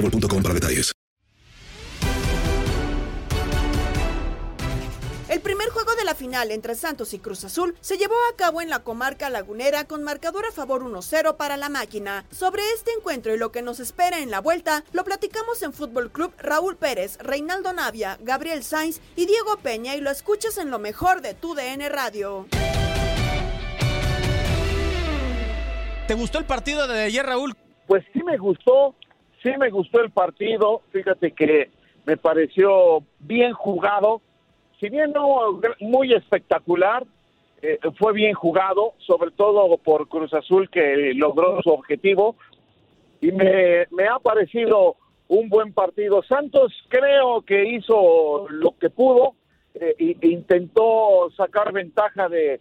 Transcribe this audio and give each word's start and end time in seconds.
boostmobile.com 0.00 0.42
para 0.42 0.54
detalles. 0.54 0.92
El 5.28 5.40
primer 5.42 5.68
juego 5.68 5.94
de 5.94 6.04
la 6.04 6.14
final 6.14 6.50
entre 6.50 6.74
Santos 6.74 7.12
y 7.12 7.18
Cruz 7.18 7.44
Azul 7.44 7.76
se 7.82 7.98
llevó 7.98 8.14
a 8.32 8.36
cabo 8.36 8.62
en 8.62 8.70
la 8.70 8.78
comarca 8.78 9.28
lagunera 9.28 9.84
con 9.84 10.02
marcador 10.02 10.46
a 10.46 10.52
favor 10.52 10.82
1-0 10.82 11.36
para 11.36 11.58
la 11.58 11.68
máquina. 11.68 12.24
Sobre 12.30 12.62
este 12.74 12.92
encuentro 12.92 13.34
y 13.34 13.38
lo 13.38 13.52
que 13.52 13.60
nos 13.60 13.78
espera 13.78 14.20
en 14.20 14.30
la 14.30 14.40
vuelta, 14.40 14.84
lo 14.92 15.04
platicamos 15.04 15.62
en 15.62 15.74
Fútbol 15.74 16.10
Club 16.10 16.32
Raúl 16.38 16.76
Pérez, 16.76 17.18
Reinaldo 17.18 17.74
Navia, 17.74 18.16
Gabriel 18.22 18.64
Sainz 18.64 19.02
y 19.16 19.26
Diego 19.26 19.58
Peña 19.58 19.96
y 19.96 20.00
lo 20.00 20.10
escuchas 20.10 20.56
en 20.56 20.70
lo 20.70 20.78
mejor 20.78 21.20
de 21.20 21.34
tu 21.34 21.54
DN 21.54 21.86
Radio. 21.90 22.46
¿Te 26.06 26.14
gustó 26.14 26.38
el 26.38 26.46
partido 26.46 26.88
de 26.88 27.02
ayer, 27.02 27.26
Raúl? 27.26 27.54
Pues 27.86 28.02
sí 28.14 28.22
me 28.24 28.38
gustó, 28.38 28.94
sí 29.42 29.50
me 29.58 29.70
gustó 29.70 30.00
el 30.00 30.10
partido. 30.10 30.82
Fíjate 30.90 31.32
que 31.32 31.70
me 32.06 32.16
pareció 32.16 33.02
bien 33.20 33.52
jugado. 33.52 34.20
Si 34.80 34.88
bien 34.88 35.12
no 35.12 35.60
muy 35.80 36.12
espectacular, 36.14 37.04
eh, 37.62 37.78
fue 37.98 38.12
bien 38.12 38.34
jugado, 38.34 38.94
sobre 38.98 39.30
todo 39.32 39.76
por 39.78 40.08
Cruz 40.08 40.32
Azul 40.32 40.70
que 40.70 41.12
logró 41.14 41.60
su 41.62 41.70
objetivo. 41.70 42.36
Y 43.20 43.32
me, 43.32 43.86
ha 44.08 44.18
parecido 44.20 44.96
un 45.26 45.48
buen 45.48 45.72
partido. 45.72 46.22
Santos 46.22 46.72
creo 46.88 47.42
que 47.42 47.66
hizo 47.66 48.46
lo 48.48 48.76
que 48.78 48.90
pudo, 48.90 49.34
eh, 49.74 49.94
e 49.98 50.28
intentó 50.28 51.28
sacar 51.36 51.72
ventaja 51.72 52.28
de 52.28 52.60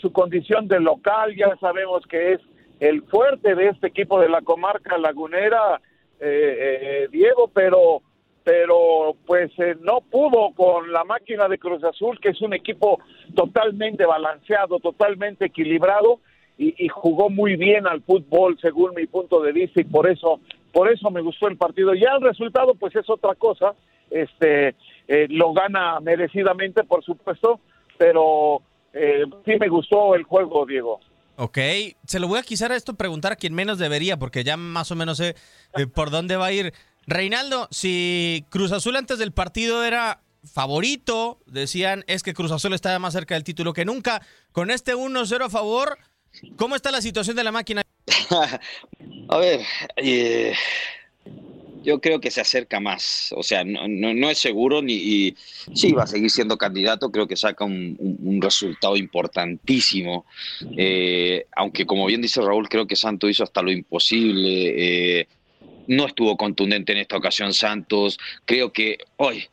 su 0.00 0.12
condición 0.12 0.66
de 0.66 0.80
local. 0.80 1.36
Ya 1.36 1.54
sabemos 1.60 2.06
que 2.06 2.32
es 2.32 2.40
el 2.80 3.02
fuerte 3.02 3.54
de 3.54 3.68
este 3.68 3.88
equipo 3.88 4.20
de 4.20 4.28
la 4.28 4.42
comarca 4.42 4.98
lagunera, 4.98 5.80
eh, 6.20 7.04
eh, 7.04 7.08
Diego, 7.10 7.50
pero 7.52 8.02
pero 8.44 9.14
pues 9.26 9.50
eh, 9.58 9.76
no 9.82 10.00
pudo 10.00 10.52
con 10.54 10.90
la 10.90 11.04
máquina 11.04 11.48
de 11.48 11.58
Cruz 11.58 11.84
Azul, 11.84 12.18
que 12.18 12.30
es 12.30 12.40
un 12.40 12.54
equipo 12.54 12.98
totalmente 13.34 14.06
balanceado, 14.06 14.80
totalmente 14.80 15.44
equilibrado 15.44 16.20
y, 16.56 16.74
y, 16.82 16.88
jugó 16.88 17.28
muy 17.28 17.56
bien 17.56 17.86
al 17.86 18.00
fútbol 18.00 18.58
según 18.58 18.94
mi 18.94 19.06
punto 19.06 19.42
de 19.42 19.52
vista 19.52 19.82
y 19.82 19.84
por 19.84 20.08
eso 20.08 20.40
por 20.72 20.90
eso 20.90 21.10
me 21.10 21.20
gustó 21.20 21.48
el 21.48 21.58
partido. 21.58 21.92
Ya 21.92 22.12
el 22.14 22.22
resultado 22.22 22.74
pues 22.74 22.96
es 22.96 23.10
otra 23.10 23.34
cosa, 23.34 23.74
este 24.10 24.74
eh, 25.08 25.26
lo 25.28 25.52
gana 25.52 26.00
merecidamente 26.00 26.84
por 26.84 27.04
supuesto, 27.04 27.60
pero 27.98 28.62
eh, 28.92 29.24
sí 29.44 29.52
me 29.60 29.68
gustó 29.68 30.14
el 30.14 30.22
juego, 30.22 30.64
Diego. 30.64 31.00
Ok, 31.40 31.56
se 32.04 32.18
lo 32.18 32.26
voy 32.26 32.40
a 32.40 32.42
quizás 32.42 32.68
a 32.72 32.74
esto 32.74 32.94
preguntar 32.94 33.30
a 33.30 33.36
quien 33.36 33.54
menos 33.54 33.78
debería, 33.78 34.18
porque 34.18 34.42
ya 34.42 34.56
más 34.56 34.90
o 34.90 34.96
menos 34.96 35.18
sé 35.18 35.36
eh, 35.76 35.86
por 35.86 36.10
dónde 36.10 36.36
va 36.36 36.46
a 36.46 36.52
ir. 36.52 36.74
Reinaldo, 37.06 37.68
si 37.70 38.44
Cruz 38.50 38.72
Azul 38.72 38.96
antes 38.96 39.20
del 39.20 39.30
partido 39.30 39.84
era 39.84 40.20
favorito, 40.42 41.38
decían 41.46 42.02
es 42.08 42.24
que 42.24 42.34
Cruz 42.34 42.50
Azul 42.50 42.74
estaba 42.74 42.98
más 42.98 43.12
cerca 43.12 43.36
del 43.36 43.44
título 43.44 43.72
que 43.72 43.84
nunca. 43.84 44.20
Con 44.50 44.72
este 44.72 44.96
1-0 44.96 45.44
a 45.44 45.48
favor, 45.48 45.98
¿cómo 46.56 46.74
está 46.74 46.90
la 46.90 47.00
situación 47.00 47.36
de 47.36 47.44
la 47.44 47.52
máquina? 47.52 47.82
a 49.28 49.38
ver, 49.38 49.60
eh, 49.96 50.54
yo 51.82 52.00
creo 52.00 52.20
que 52.20 52.30
se 52.30 52.40
acerca 52.40 52.80
más. 52.80 53.32
O 53.36 53.42
sea, 53.42 53.64
no, 53.64 53.86
no, 53.88 54.14
no 54.14 54.30
es 54.30 54.38
seguro 54.38 54.82
ni 54.82 54.94
y, 54.94 55.36
sí 55.74 55.92
va 55.92 56.04
a 56.04 56.06
seguir 56.06 56.30
siendo 56.30 56.56
candidato. 56.56 57.10
Creo 57.10 57.26
que 57.26 57.36
saca 57.36 57.64
un, 57.64 58.38
resultado 58.40 58.96
importantísimo. 58.96 60.24
Eh, 60.76 61.46
aunque, 61.56 61.86
como 61.86 62.06
bien 62.06 62.22
dice 62.22 62.40
Raúl, 62.40 62.68
creo 62.68 62.86
que 62.86 62.96
Santos 62.96 63.30
hizo 63.30 63.44
hasta 63.44 63.62
lo 63.62 63.70
imposible. 63.70 65.20
Eh, 65.20 65.28
no 65.88 66.06
estuvo 66.06 66.36
contundente 66.36 66.92
en 66.92 66.98
esta 66.98 67.16
ocasión 67.16 67.52
Santos. 67.52 68.18
Creo 68.44 68.72
que 68.72 68.98
hoy 69.16 69.48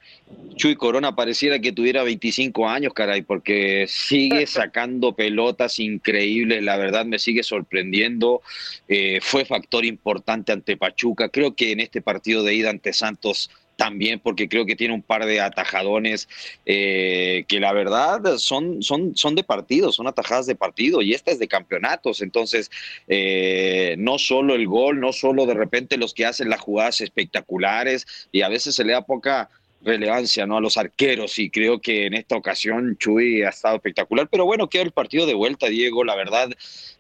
Chuy 0.56 0.76
Corona 0.76 1.16
pareciera 1.16 1.60
que 1.60 1.72
tuviera 1.72 2.04
25 2.04 2.68
años, 2.68 2.94
caray, 2.94 3.22
porque 3.22 3.86
sigue 3.88 4.46
sacando 4.46 5.16
pelotas 5.16 5.80
increíbles. 5.80 6.64
La 6.64 6.78
verdad 6.78 7.06
me 7.06 7.20
sigue 7.20 7.42
sorprendiendo. 7.42 8.42
Eh, 8.88 9.20
fue 9.22 9.46
factor 9.46 9.86
importante 9.86 10.52
ante 10.52 10.78
Pachuca. 10.78 11.30
Creo 11.30 11.56
que 11.56 11.72
en 11.72 11.80
este 11.80 12.02
partido 12.02 12.44
de 12.44 12.56
ida 12.56 12.70
ante 12.70 12.94
Santos 12.94 13.50
también 13.76 14.20
porque 14.20 14.48
creo 14.48 14.66
que 14.66 14.76
tiene 14.76 14.94
un 14.94 15.02
par 15.02 15.26
de 15.26 15.42
atajadones 15.42 16.28
eh, 16.66 17.46
que 17.48 17.60
la 17.60 17.74
verdad 17.74 18.38
son, 18.38 18.82
son, 18.82 19.16
son 19.16 19.36
de 19.36 19.44
partido, 19.44 19.92
son 19.92 20.08
atajadas 20.08 20.46
de 20.46 20.56
partido 20.56 21.02
y 21.02 21.14
esta 21.14 21.32
es 21.32 21.40
de 21.40 21.48
campeonatos. 21.48 22.22
Entonces, 22.22 22.72
eh, 23.08 23.96
no 23.98 24.18
solo 24.18 24.56
el 24.56 24.68
gol, 24.68 25.00
no 25.00 25.14
solo 25.14 25.46
de 25.46 25.54
repente 25.54 25.98
los 25.98 26.14
que 26.14 26.26
hacen 26.26 26.50
las 26.50 26.62
jugadas 26.62 27.02
espectaculares 27.02 28.08
y 28.32 28.42
a 28.42 28.50
veces 28.50 28.76
se 28.76 28.84
le 28.84 28.94
da 28.94 29.06
poca 29.06 29.50
relevancia 29.86 30.46
¿no? 30.46 30.58
a 30.58 30.62
los 30.62 30.78
arqueros 30.78 31.38
y 31.40 31.50
creo 31.50 31.80
que 31.80 32.08
en 32.08 32.16
esta 32.16 32.36
ocasión 32.36 32.98
Chuy 32.98 33.44
ha 33.44 33.50
estado 33.50 33.76
espectacular. 33.76 34.28
Pero 34.30 34.46
bueno, 34.46 34.68
queda 34.68 34.84
el 34.84 34.92
partido 34.92 35.26
de 35.26 35.34
vuelta, 35.34 35.68
Diego. 35.68 36.04
La 36.04 36.16
verdad, 36.16 36.50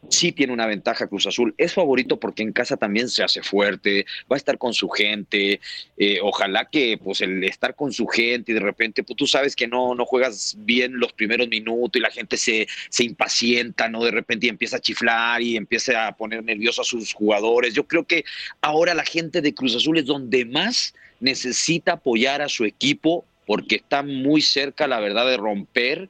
sí 0.09 0.31
tiene 0.31 0.53
una 0.53 0.67
ventaja 0.67 1.07
Cruz 1.07 1.27
Azul. 1.27 1.53
Es 1.57 1.73
favorito 1.73 2.19
porque 2.19 2.43
en 2.43 2.53
casa 2.53 2.77
también 2.77 3.09
se 3.09 3.23
hace 3.23 3.41
fuerte, 3.41 4.05
va 4.31 4.35
a 4.35 4.37
estar 4.37 4.57
con 4.57 4.73
su 4.73 4.87
gente. 4.89 5.59
Eh, 5.97 6.19
ojalá 6.21 6.69
que 6.71 6.97
pues 7.03 7.21
el 7.21 7.43
estar 7.43 7.75
con 7.75 7.91
su 7.91 8.05
gente 8.07 8.51
y 8.51 8.55
de 8.55 8.61
repente 8.61 9.03
pues, 9.03 9.17
tú 9.17 9.27
sabes 9.27 9.55
que 9.55 9.67
no, 9.67 9.95
no 9.95 10.05
juegas 10.05 10.55
bien 10.59 10.99
los 10.99 11.11
primeros 11.13 11.47
minutos 11.47 11.99
y 11.99 11.99
la 11.99 12.11
gente 12.11 12.37
se, 12.37 12.67
se 12.89 13.03
impacienta, 13.03 13.89
¿no? 13.89 14.03
De 14.03 14.11
repente 14.11 14.45
y 14.45 14.49
empieza 14.49 14.77
a 14.77 14.81
chiflar 14.81 15.41
y 15.41 15.57
empieza 15.57 16.07
a 16.07 16.15
poner 16.15 16.43
nervioso 16.43 16.81
a 16.81 16.85
sus 16.85 17.13
jugadores. 17.13 17.73
Yo 17.73 17.87
creo 17.87 18.05
que 18.05 18.25
ahora 18.61 18.93
la 18.93 19.05
gente 19.05 19.41
de 19.41 19.53
Cruz 19.53 19.75
Azul 19.75 19.97
es 19.97 20.05
donde 20.05 20.45
más 20.45 20.93
necesita 21.19 21.93
apoyar 21.93 22.41
a 22.41 22.49
su 22.49 22.65
equipo 22.65 23.25
porque 23.45 23.75
está 23.77 24.01
muy 24.03 24.41
cerca, 24.41 24.87
la 24.87 24.99
verdad, 24.99 25.25
de 25.27 25.37
romper 25.37 26.09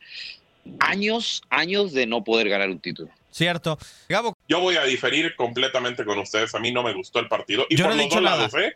años, 0.80 1.44
años 1.50 1.94
de 1.94 2.06
no 2.08 2.24
poder 2.24 2.50
ganar 2.50 2.70
un 2.70 2.80
título. 2.80 3.10
Cierto. 3.32 3.78
Gabo. 4.08 4.34
Yo 4.48 4.62
voy 4.62 4.78
a 4.78 4.84
diferir 4.86 5.36
completamente 5.36 6.06
con 6.06 6.18
ustedes. 6.20 6.56
A 6.56 6.60
mí 6.60 6.72
no 6.72 6.84
me 6.84 6.94
gustó 6.94 7.20
el 7.20 7.28
partido. 7.28 7.66
Y 7.70 7.76
Yo 7.76 7.86
por 7.86 7.94
no 7.96 8.00
he 8.02 8.04
los 8.04 8.06
dicho 8.06 8.22
dos 8.22 8.24
nada. 8.24 8.38
lados, 8.38 8.54
¿eh? 8.56 8.76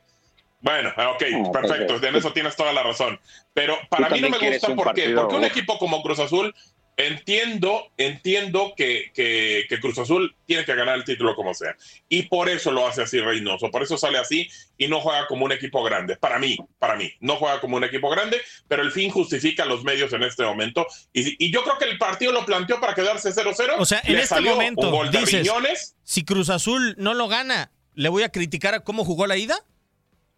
Bueno, 0.61 0.89
ok, 0.89 0.97
No, 1.31 1.51
perfecto. 1.53 1.87
perfecto. 1.87 2.07
En 2.07 2.15
eso 2.17 2.33
tienes 2.33 2.55
toda 2.57 2.73
la 2.73 2.83
razón. 2.83 3.17
Pero 3.53 3.77
para 3.89 4.09
Tú 4.09 4.15
mí 4.15 4.21
no 4.21 4.29
me 4.29 4.37
gusta 4.51 4.67
un 4.69 4.75
¿por 4.75 4.87
qué? 4.93 5.01
partido, 5.03 5.21
porque 5.21 5.35
un 5.37 5.45
equipo 5.45 5.77
como 5.79 6.01
Cruz 6.03 6.19
Azul 6.19 6.53
entiendo, 6.99 7.91
entiendo 7.97 8.73
que, 8.75 9.11
que, 9.13 9.65
que 9.69 9.79
Cruz 9.79 9.97
Azul 9.97 10.35
tiene 10.45 10.65
que 10.65 10.75
ganar 10.75 10.97
el 10.97 11.05
título 11.05 11.33
como 11.33 11.53
sea. 11.53 11.75
Y 12.09 12.23
por 12.23 12.49
eso 12.49 12.71
lo 12.71 12.85
hace 12.85 13.03
así 13.03 13.21
Reynoso. 13.21 13.71
Por 13.71 13.83
eso 13.83 13.97
sale 13.97 14.17
así 14.17 14.49
y 14.77 14.87
no 14.89 14.99
juega 14.99 15.25
como 15.27 15.45
un 15.45 15.53
equipo 15.53 15.81
grande. 15.81 16.17
Para 16.17 16.39
mí, 16.39 16.57
para 16.77 16.97
mí, 16.97 17.11
no 17.21 17.37
juega 17.37 17.61
como 17.61 17.77
un 17.77 17.85
equipo 17.85 18.09
grande, 18.09 18.41
pero 18.67 18.83
el 18.83 18.91
fin 18.91 19.09
justifica 19.09 19.63
los 19.63 19.83
medios 19.85 20.11
en 20.11 20.23
este 20.23 20.43
momento. 20.43 20.85
Y, 21.13 21.43
y 21.43 21.51
yo 21.51 21.63
creo 21.63 21.77
que 21.77 21.85
el 21.85 21.97
partido 21.97 22.33
lo 22.33 22.45
planteó 22.45 22.81
para 22.81 22.93
quedarse 22.93 23.29
0-0. 23.29 23.75
O 23.77 23.85
sea, 23.85 24.01
en 24.03 24.15
Le 24.15 24.23
este 24.23 24.41
momento 24.41 24.91
dices, 25.09 25.95
si 26.03 26.25
Cruz 26.25 26.49
Azul 26.49 26.95
no 26.97 27.13
lo 27.13 27.29
gana, 27.29 27.71
¿le 27.95 28.09
voy 28.09 28.23
a 28.23 28.29
criticar 28.29 28.73
a 28.73 28.81
cómo 28.81 29.05
jugó 29.05 29.25
la 29.25 29.37
ida? 29.37 29.63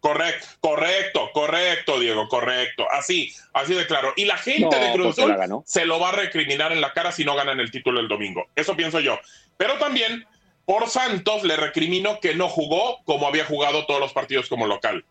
Correcto, 0.02 0.46
correcto, 0.60 1.30
correcto, 1.32 2.00
Diego, 2.00 2.26
correcto. 2.28 2.84
Así, 2.90 3.32
así 3.52 3.72
de 3.72 3.86
claro. 3.86 4.12
Y 4.16 4.24
la 4.24 4.36
gente 4.36 4.62
No, 4.76 4.84
de 4.84 4.92
Cruz 4.92 5.16
Azul 5.16 5.32
se 5.64 5.86
lo 5.86 6.00
va 6.00 6.08
a 6.08 6.12
recriminar 6.12 6.72
en 6.72 6.80
la 6.80 6.92
cara 6.92 7.12
si 7.12 7.24
no 7.24 7.36
ganan 7.36 7.60
el 7.60 7.70
título 7.70 8.00
el 8.00 8.08
domingo. 8.08 8.44
Eso 8.56 8.74
pienso 8.74 8.98
yo. 8.98 9.20
Pero 9.56 9.78
también 9.78 10.26
por 10.64 10.88
Santos 10.88 11.44
le 11.44 11.56
recrimino 11.56 12.18
que 12.18 12.34
no 12.34 12.48
jugó 12.48 12.98
como 13.04 13.28
había 13.28 13.44
jugado 13.44 13.86
todos 13.86 14.00
los 14.00 14.12
partidos 14.12 14.48
como 14.48 14.66
local. 14.66 15.04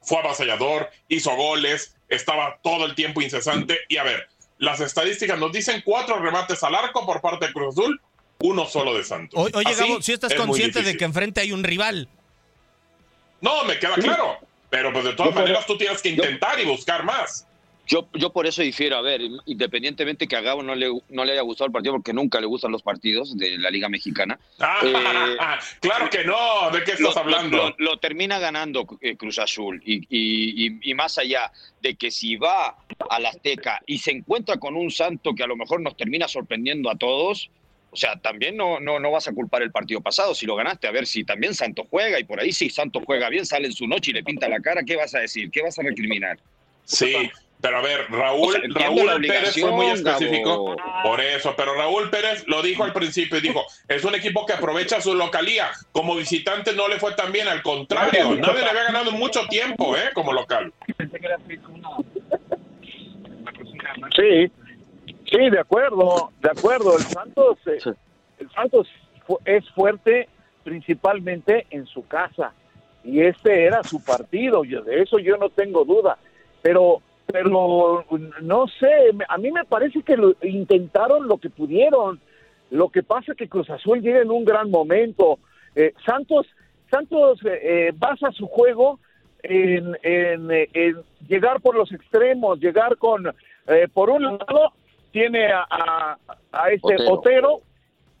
Fue 0.00 0.18
avasallador, 0.18 0.90
hizo 1.08 1.34
goles, 1.34 1.96
estaba 2.08 2.60
todo 2.62 2.86
el 2.86 2.94
tiempo 2.94 3.20
incesante. 3.20 3.80
Y 3.88 3.96
a 3.96 4.04
ver, 4.04 4.28
las 4.58 4.78
estadísticas 4.78 5.40
nos 5.40 5.50
dicen 5.50 5.82
cuatro 5.84 6.20
remates 6.20 6.62
al 6.62 6.76
arco 6.76 7.04
por 7.04 7.20
parte 7.20 7.48
de 7.48 7.52
Cruz 7.52 7.74
Azul, 7.76 8.00
uno 8.38 8.66
solo 8.66 8.94
de 8.94 9.02
Santos. 9.02 9.40
O- 9.40 9.58
Oye, 9.58 9.70
Así 9.70 9.80
Gabo, 9.88 10.02
si 10.02 10.12
estás 10.12 10.30
es 10.30 10.40
consciente 10.40 10.82
de 10.82 10.96
que 10.96 11.04
enfrente 11.04 11.40
hay 11.40 11.50
un 11.50 11.64
rival. 11.64 12.08
No, 13.44 13.64
me 13.64 13.78
queda 13.78 13.94
claro. 13.96 14.38
Pero 14.70 14.92
pues 14.92 15.04
de 15.04 15.12
todas 15.12 15.30
Yo 15.30 15.34
por- 15.34 15.42
maneras 15.42 15.66
tú 15.66 15.76
tienes 15.78 16.02
que 16.02 16.08
intentar 16.08 16.58
y 16.58 16.64
buscar 16.64 17.04
más. 17.04 17.46
Yo, 17.86 18.08
yo 18.14 18.32
por 18.32 18.46
eso 18.46 18.62
difiero, 18.62 18.96
a 18.96 19.02
ver, 19.02 19.20
independientemente 19.44 20.26
que 20.26 20.34
a 20.36 20.40
Gabo 20.40 20.62
no 20.62 20.74
le, 20.74 20.88
no 21.10 21.22
le 21.22 21.32
haya 21.32 21.42
gustado 21.42 21.66
el 21.66 21.72
partido, 21.72 21.92
porque 21.92 22.14
nunca 22.14 22.40
le 22.40 22.46
gustan 22.46 22.72
los 22.72 22.82
partidos 22.82 23.36
de 23.36 23.58
la 23.58 23.68
Liga 23.68 23.90
Mexicana. 23.90 24.38
Ah, 24.58 24.78
Eh, 24.82 25.36
claro 25.80 26.08
que 26.08 26.24
no. 26.24 26.70
¿De 26.72 26.82
qué 26.82 26.92
estás 26.92 27.14
lo, 27.14 27.18
hablando? 27.20 27.56
Lo, 27.58 27.74
lo 27.90 27.98
termina 27.98 28.38
ganando 28.38 28.86
eh, 29.02 29.16
Cruz 29.16 29.38
Azul 29.38 29.82
y, 29.84 29.96
y- 30.08 30.66
y- 30.66 30.90
y 30.90 30.94
más 30.94 31.18
allá 31.18 31.52
de 31.82 31.94
que 31.96 32.10
si 32.10 32.36
va 32.36 32.74
al 33.10 33.26
Azteca 33.26 33.82
y 33.86 33.98
se 33.98 34.12
encuentra 34.12 34.56
con 34.56 34.76
un 34.76 34.90
Santo 34.90 35.34
que 35.34 35.42
a 35.42 35.46
lo 35.46 35.54
mejor 35.56 35.82
nos 35.82 35.94
termina 35.94 36.26
sorprendiendo 36.26 36.90
a 36.90 36.96
todos, 36.96 37.50
o 37.94 37.96
sea, 37.96 38.16
también 38.16 38.56
no, 38.56 38.80
no, 38.80 38.98
no 38.98 39.12
vas 39.12 39.28
a 39.28 39.32
culpar 39.32 39.62
el 39.62 39.70
partido 39.70 40.00
pasado 40.00 40.34
si 40.34 40.46
lo 40.46 40.56
ganaste, 40.56 40.88
a 40.88 40.90
ver 40.90 41.06
si 41.06 41.22
también 41.22 41.54
Santo 41.54 41.86
juega 41.88 42.18
y 42.18 42.24
por 42.24 42.40
ahí 42.40 42.52
si 42.52 42.68
Santo 42.68 43.00
juega 43.06 43.28
bien, 43.28 43.46
sale 43.46 43.66
en 43.66 43.72
su 43.72 43.86
noche 43.86 44.10
y 44.10 44.14
le 44.14 44.24
pinta 44.24 44.48
la 44.48 44.58
cara, 44.58 44.82
¿qué 44.82 44.96
vas 44.96 45.14
a 45.14 45.20
decir? 45.20 45.48
¿Qué 45.52 45.62
vas 45.62 45.78
a 45.78 45.82
recriminar? 45.82 46.36
Sí, 46.82 47.30
pero 47.60 47.78
a 47.78 47.82
ver, 47.82 48.10
Raúl, 48.10 48.48
O 48.48 48.50
sea, 48.50 48.64
entiendo 48.64 49.06
Raúl 49.06 49.22
Pérez 49.22 49.54
fue 49.60 49.70
muy 49.70 49.86
específico 49.86 50.74
Gabo. 50.74 50.76
por 51.04 51.20
eso, 51.20 51.54
pero 51.56 51.76
Raúl 51.76 52.10
Pérez 52.10 52.44
lo 52.48 52.62
dijo 52.62 52.82
al 52.82 52.92
principio 52.92 53.38
y 53.38 53.42
dijo, 53.42 53.64
es 53.86 54.04
un 54.04 54.16
equipo 54.16 54.44
que 54.44 54.54
aprovecha 54.54 55.00
su 55.00 55.14
localía. 55.14 55.70
Como 55.92 56.16
visitante 56.16 56.72
no 56.72 56.88
le 56.88 56.98
fue 56.98 57.14
tan 57.14 57.30
bien, 57.30 57.46
al 57.46 57.62
contrario, 57.62 58.34
nadie 58.34 58.60
le 58.60 58.70
había 58.70 58.84
ganado 58.86 59.10
en 59.10 59.18
mucho 59.20 59.46
tiempo, 59.46 59.96
¿eh? 59.96 60.10
Como 60.14 60.32
local. 60.32 60.72
Sí, 64.16 64.50
sí, 65.34 65.50
de 65.50 65.58
acuerdo, 65.60 66.30
de 66.40 66.50
acuerdo. 66.50 66.96
El 66.96 67.04
Santos, 67.04 67.58
eh, 67.66 67.78
el 68.38 68.50
Santos 68.50 68.88
es 69.44 69.68
fuerte 69.70 70.28
principalmente 70.62 71.66
en 71.70 71.86
su 71.86 72.06
casa 72.06 72.52
y 73.02 73.20
este 73.20 73.64
era 73.64 73.82
su 73.82 74.02
partido. 74.04 74.64
Yo, 74.64 74.82
de 74.82 75.02
eso 75.02 75.18
yo 75.18 75.36
no 75.36 75.48
tengo 75.50 75.84
duda. 75.84 76.18
Pero, 76.62 77.02
pero 77.26 78.04
no 78.42 78.66
sé. 78.80 79.12
me- 79.12 79.26
A 79.28 79.36
mí 79.38 79.50
me 79.50 79.64
parece 79.64 80.02
que 80.02 80.16
lo, 80.16 80.34
intentaron 80.42 81.28
lo 81.28 81.38
que 81.38 81.50
pudieron. 81.50 82.20
Lo 82.70 82.88
que 82.88 83.02
pasa 83.02 83.32
es 83.32 83.38
que 83.38 83.48
Cruz 83.48 83.68
Azul 83.70 84.00
llega 84.00 84.20
en 84.22 84.30
un 84.30 84.44
gran 84.44 84.70
momento. 84.70 85.38
Eh, 85.76 85.92
Santos, 86.06 86.46
Santos 86.90 87.38
eh, 87.44 87.88
eh, 87.88 87.92
basa 87.94 88.30
su 88.32 88.46
juego 88.46 88.98
en, 89.42 89.94
en, 90.02 90.50
eh, 90.50 90.68
en 90.72 90.96
llegar 91.28 91.60
por 91.60 91.76
los 91.76 91.92
extremos, 91.92 92.58
llegar 92.60 92.96
con, 92.96 93.26
eh, 93.66 93.88
por 93.92 94.08
un 94.10 94.22
lado, 94.22 94.72
tiene 95.14 95.46
a, 95.52 95.64
a, 95.70 96.18
a 96.50 96.70
este 96.70 96.94
Otero. 96.94 97.12
Otero. 97.12 97.60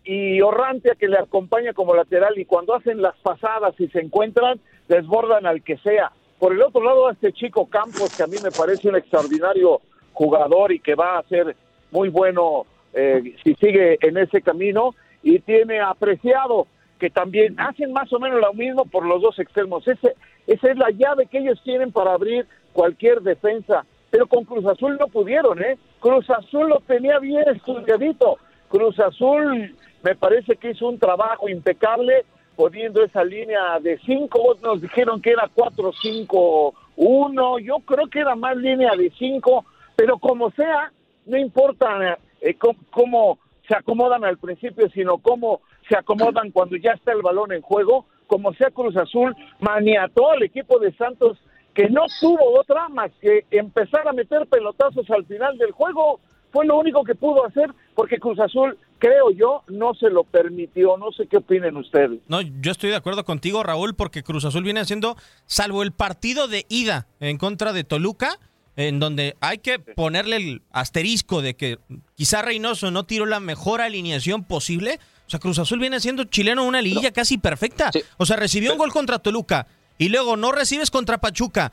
y 0.04 0.40
Orrantia 0.40 0.94
que 0.94 1.08
le 1.08 1.18
acompaña 1.18 1.72
como 1.72 1.92
lateral 1.92 2.38
y 2.38 2.44
cuando 2.44 2.72
hacen 2.72 3.02
las 3.02 3.16
pasadas 3.16 3.74
y 3.80 3.88
se 3.88 3.98
encuentran, 3.98 4.60
desbordan 4.86 5.44
al 5.44 5.64
que 5.64 5.76
sea. 5.78 6.12
Por 6.38 6.52
el 6.52 6.62
otro 6.62 6.84
lado, 6.84 7.08
a 7.08 7.12
este 7.12 7.32
chico 7.32 7.66
Campos, 7.66 8.16
que 8.16 8.22
a 8.22 8.28
mí 8.28 8.36
me 8.44 8.52
parece 8.52 8.88
un 8.88 8.94
extraordinario 8.94 9.80
jugador 10.12 10.70
y 10.70 10.78
que 10.78 10.94
va 10.94 11.18
a 11.18 11.22
ser 11.24 11.56
muy 11.90 12.10
bueno 12.10 12.64
eh, 12.92 13.34
si 13.42 13.54
sigue 13.56 13.98
en 14.00 14.16
ese 14.16 14.40
camino, 14.40 14.94
y 15.20 15.40
tiene 15.40 15.80
apreciado 15.80 16.68
que 17.00 17.10
también 17.10 17.58
hacen 17.58 17.92
más 17.92 18.12
o 18.12 18.20
menos 18.20 18.40
lo 18.40 18.52
mismo 18.52 18.84
por 18.84 19.04
los 19.04 19.20
dos 19.20 19.36
extremos. 19.40 19.88
Ese, 19.88 20.14
esa 20.46 20.70
es 20.70 20.78
la 20.78 20.90
llave 20.90 21.26
que 21.26 21.38
ellos 21.38 21.60
tienen 21.64 21.90
para 21.90 22.12
abrir 22.12 22.46
cualquier 22.72 23.20
defensa. 23.22 23.84
Pero 24.10 24.28
con 24.28 24.44
Cruz 24.44 24.64
Azul 24.64 24.96
no 25.00 25.08
pudieron, 25.08 25.60
¿eh? 25.60 25.76
Cruz 26.04 26.28
Azul 26.28 26.68
lo 26.68 26.80
tenía 26.80 27.18
bien 27.18 27.48
estudiadito. 27.48 28.36
Cruz 28.68 29.00
Azul 29.00 29.74
me 30.02 30.14
parece 30.14 30.56
que 30.56 30.72
hizo 30.72 30.86
un 30.86 30.98
trabajo 30.98 31.48
impecable 31.48 32.26
poniendo 32.56 33.02
esa 33.02 33.24
línea 33.24 33.80
de 33.80 33.98
5. 34.04 34.58
Nos 34.62 34.82
dijeron 34.82 35.22
que 35.22 35.30
era 35.30 35.48
4-5-1. 35.56 37.60
Yo 37.62 37.78
creo 37.86 38.06
que 38.08 38.20
era 38.20 38.36
más 38.36 38.54
línea 38.58 38.94
de 38.94 39.10
5. 39.18 39.64
Pero 39.96 40.18
como 40.18 40.50
sea, 40.50 40.92
no 41.24 41.38
importa 41.38 42.18
eh, 42.42 42.54
cómo, 42.58 42.78
cómo 42.90 43.38
se 43.66 43.74
acomodan 43.74 44.26
al 44.26 44.36
principio, 44.36 44.90
sino 44.90 45.16
cómo 45.16 45.62
se 45.88 45.96
acomodan 45.96 46.50
cuando 46.50 46.76
ya 46.76 46.90
está 46.90 47.12
el 47.12 47.22
balón 47.22 47.52
en 47.52 47.62
juego. 47.62 48.04
Como 48.26 48.52
sea 48.52 48.70
Cruz 48.70 48.94
Azul, 48.98 49.34
maniató 49.58 50.32
al 50.32 50.42
equipo 50.42 50.78
de 50.78 50.92
Santos 50.96 51.38
que 51.74 51.90
no 51.90 52.02
tuvo 52.20 52.60
otra 52.60 52.88
más 52.88 53.10
que 53.20 53.44
empezar 53.50 54.06
a 54.06 54.12
meter 54.12 54.46
pelotazos 54.46 55.08
al 55.10 55.26
final 55.26 55.58
del 55.58 55.72
juego. 55.72 56.20
Fue 56.52 56.64
lo 56.64 56.78
único 56.78 57.02
que 57.02 57.16
pudo 57.16 57.44
hacer 57.44 57.74
porque 57.96 58.18
Cruz 58.18 58.38
Azul, 58.38 58.78
creo 58.98 59.30
yo, 59.32 59.62
no 59.66 59.92
se 59.94 60.08
lo 60.08 60.22
permitió. 60.22 60.96
No 60.96 61.10
sé 61.10 61.26
qué 61.26 61.38
opinen 61.38 61.76
ustedes. 61.76 62.20
No, 62.28 62.40
yo 62.40 62.70
estoy 62.70 62.90
de 62.90 62.96
acuerdo 62.96 63.24
contigo, 63.24 63.64
Raúl, 63.64 63.94
porque 63.94 64.22
Cruz 64.22 64.44
Azul 64.44 64.62
viene 64.62 64.80
haciendo, 64.80 65.16
salvo 65.46 65.82
el 65.82 65.90
partido 65.90 66.46
de 66.46 66.64
ida 66.68 67.08
en 67.18 67.38
contra 67.38 67.72
de 67.72 67.82
Toluca, 67.82 68.38
en 68.76 69.00
donde 69.00 69.36
hay 69.40 69.58
que 69.58 69.80
ponerle 69.80 70.36
el 70.36 70.62
asterisco 70.70 71.42
de 71.42 71.54
que 71.54 71.78
quizá 72.14 72.42
Reynoso 72.42 72.92
no 72.92 73.04
tiró 73.04 73.26
la 73.26 73.40
mejor 73.40 73.80
alineación 73.80 74.44
posible. 74.44 75.00
O 75.26 75.30
sea, 75.30 75.40
Cruz 75.40 75.58
Azul 75.58 75.80
viene 75.80 75.96
haciendo 75.96 76.24
chileno 76.24 76.64
una 76.64 76.82
liguilla 76.82 77.10
casi 77.10 77.36
perfecta. 77.38 77.90
O 78.16 78.26
sea, 78.26 78.36
recibió 78.36 78.72
un 78.72 78.78
gol 78.78 78.92
contra 78.92 79.18
Toluca 79.18 79.66
y 79.98 80.08
luego 80.08 80.36
no 80.36 80.52
recibes 80.52 80.90
contra 80.90 81.18
Pachuca. 81.18 81.72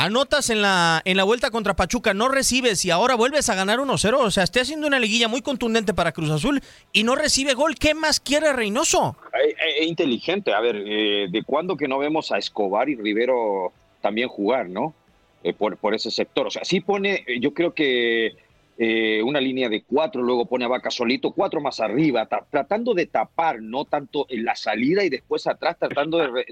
Anotas 0.00 0.48
en 0.50 0.62
la, 0.62 1.02
en 1.04 1.16
la 1.16 1.24
vuelta 1.24 1.50
contra 1.50 1.74
Pachuca, 1.74 2.14
no 2.14 2.28
recibes 2.28 2.84
y 2.84 2.90
ahora 2.92 3.16
vuelves 3.16 3.48
a 3.48 3.56
ganar 3.56 3.80
1-0. 3.80 4.14
O 4.20 4.30
sea, 4.30 4.44
está 4.44 4.60
haciendo 4.60 4.86
una 4.86 5.00
liguilla 5.00 5.26
muy 5.26 5.42
contundente 5.42 5.92
para 5.92 6.12
Cruz 6.12 6.30
Azul 6.30 6.62
y 6.92 7.02
no 7.02 7.16
recibe 7.16 7.54
gol. 7.54 7.74
¿Qué 7.74 7.94
más 7.94 8.20
quiere 8.20 8.52
Reynoso? 8.52 9.16
Es, 9.44 9.56
es 9.80 9.86
inteligente. 9.88 10.54
A 10.54 10.60
ver, 10.60 10.76
eh, 10.86 11.26
¿de 11.28 11.42
cuándo 11.42 11.76
que 11.76 11.88
no 11.88 11.98
vemos 11.98 12.30
a 12.30 12.38
Escobar 12.38 12.88
y 12.88 12.94
Rivero 12.94 13.72
también 14.00 14.28
jugar, 14.28 14.68
no? 14.68 14.94
Eh, 15.42 15.52
por, 15.52 15.76
por 15.78 15.96
ese 15.96 16.12
sector. 16.12 16.46
O 16.46 16.50
sea, 16.50 16.64
sí 16.64 16.80
pone, 16.80 17.24
eh, 17.26 17.40
yo 17.40 17.52
creo 17.52 17.74
que 17.74 18.36
eh, 18.78 19.20
una 19.24 19.40
línea 19.40 19.68
de 19.68 19.82
cuatro, 19.82 20.22
luego 20.22 20.46
pone 20.46 20.64
a 20.64 20.68
Vaca 20.68 20.92
solito, 20.92 21.32
cuatro 21.32 21.60
más 21.60 21.80
arriba, 21.80 22.26
ta- 22.26 22.46
tratando 22.48 22.94
de 22.94 23.06
tapar, 23.06 23.60
no 23.60 23.84
tanto 23.84 24.26
en 24.28 24.44
la 24.44 24.54
salida 24.54 25.02
y 25.02 25.08
después 25.10 25.48
atrás, 25.48 25.76
tratando 25.76 26.18
de, 26.18 26.26
re- 26.28 26.46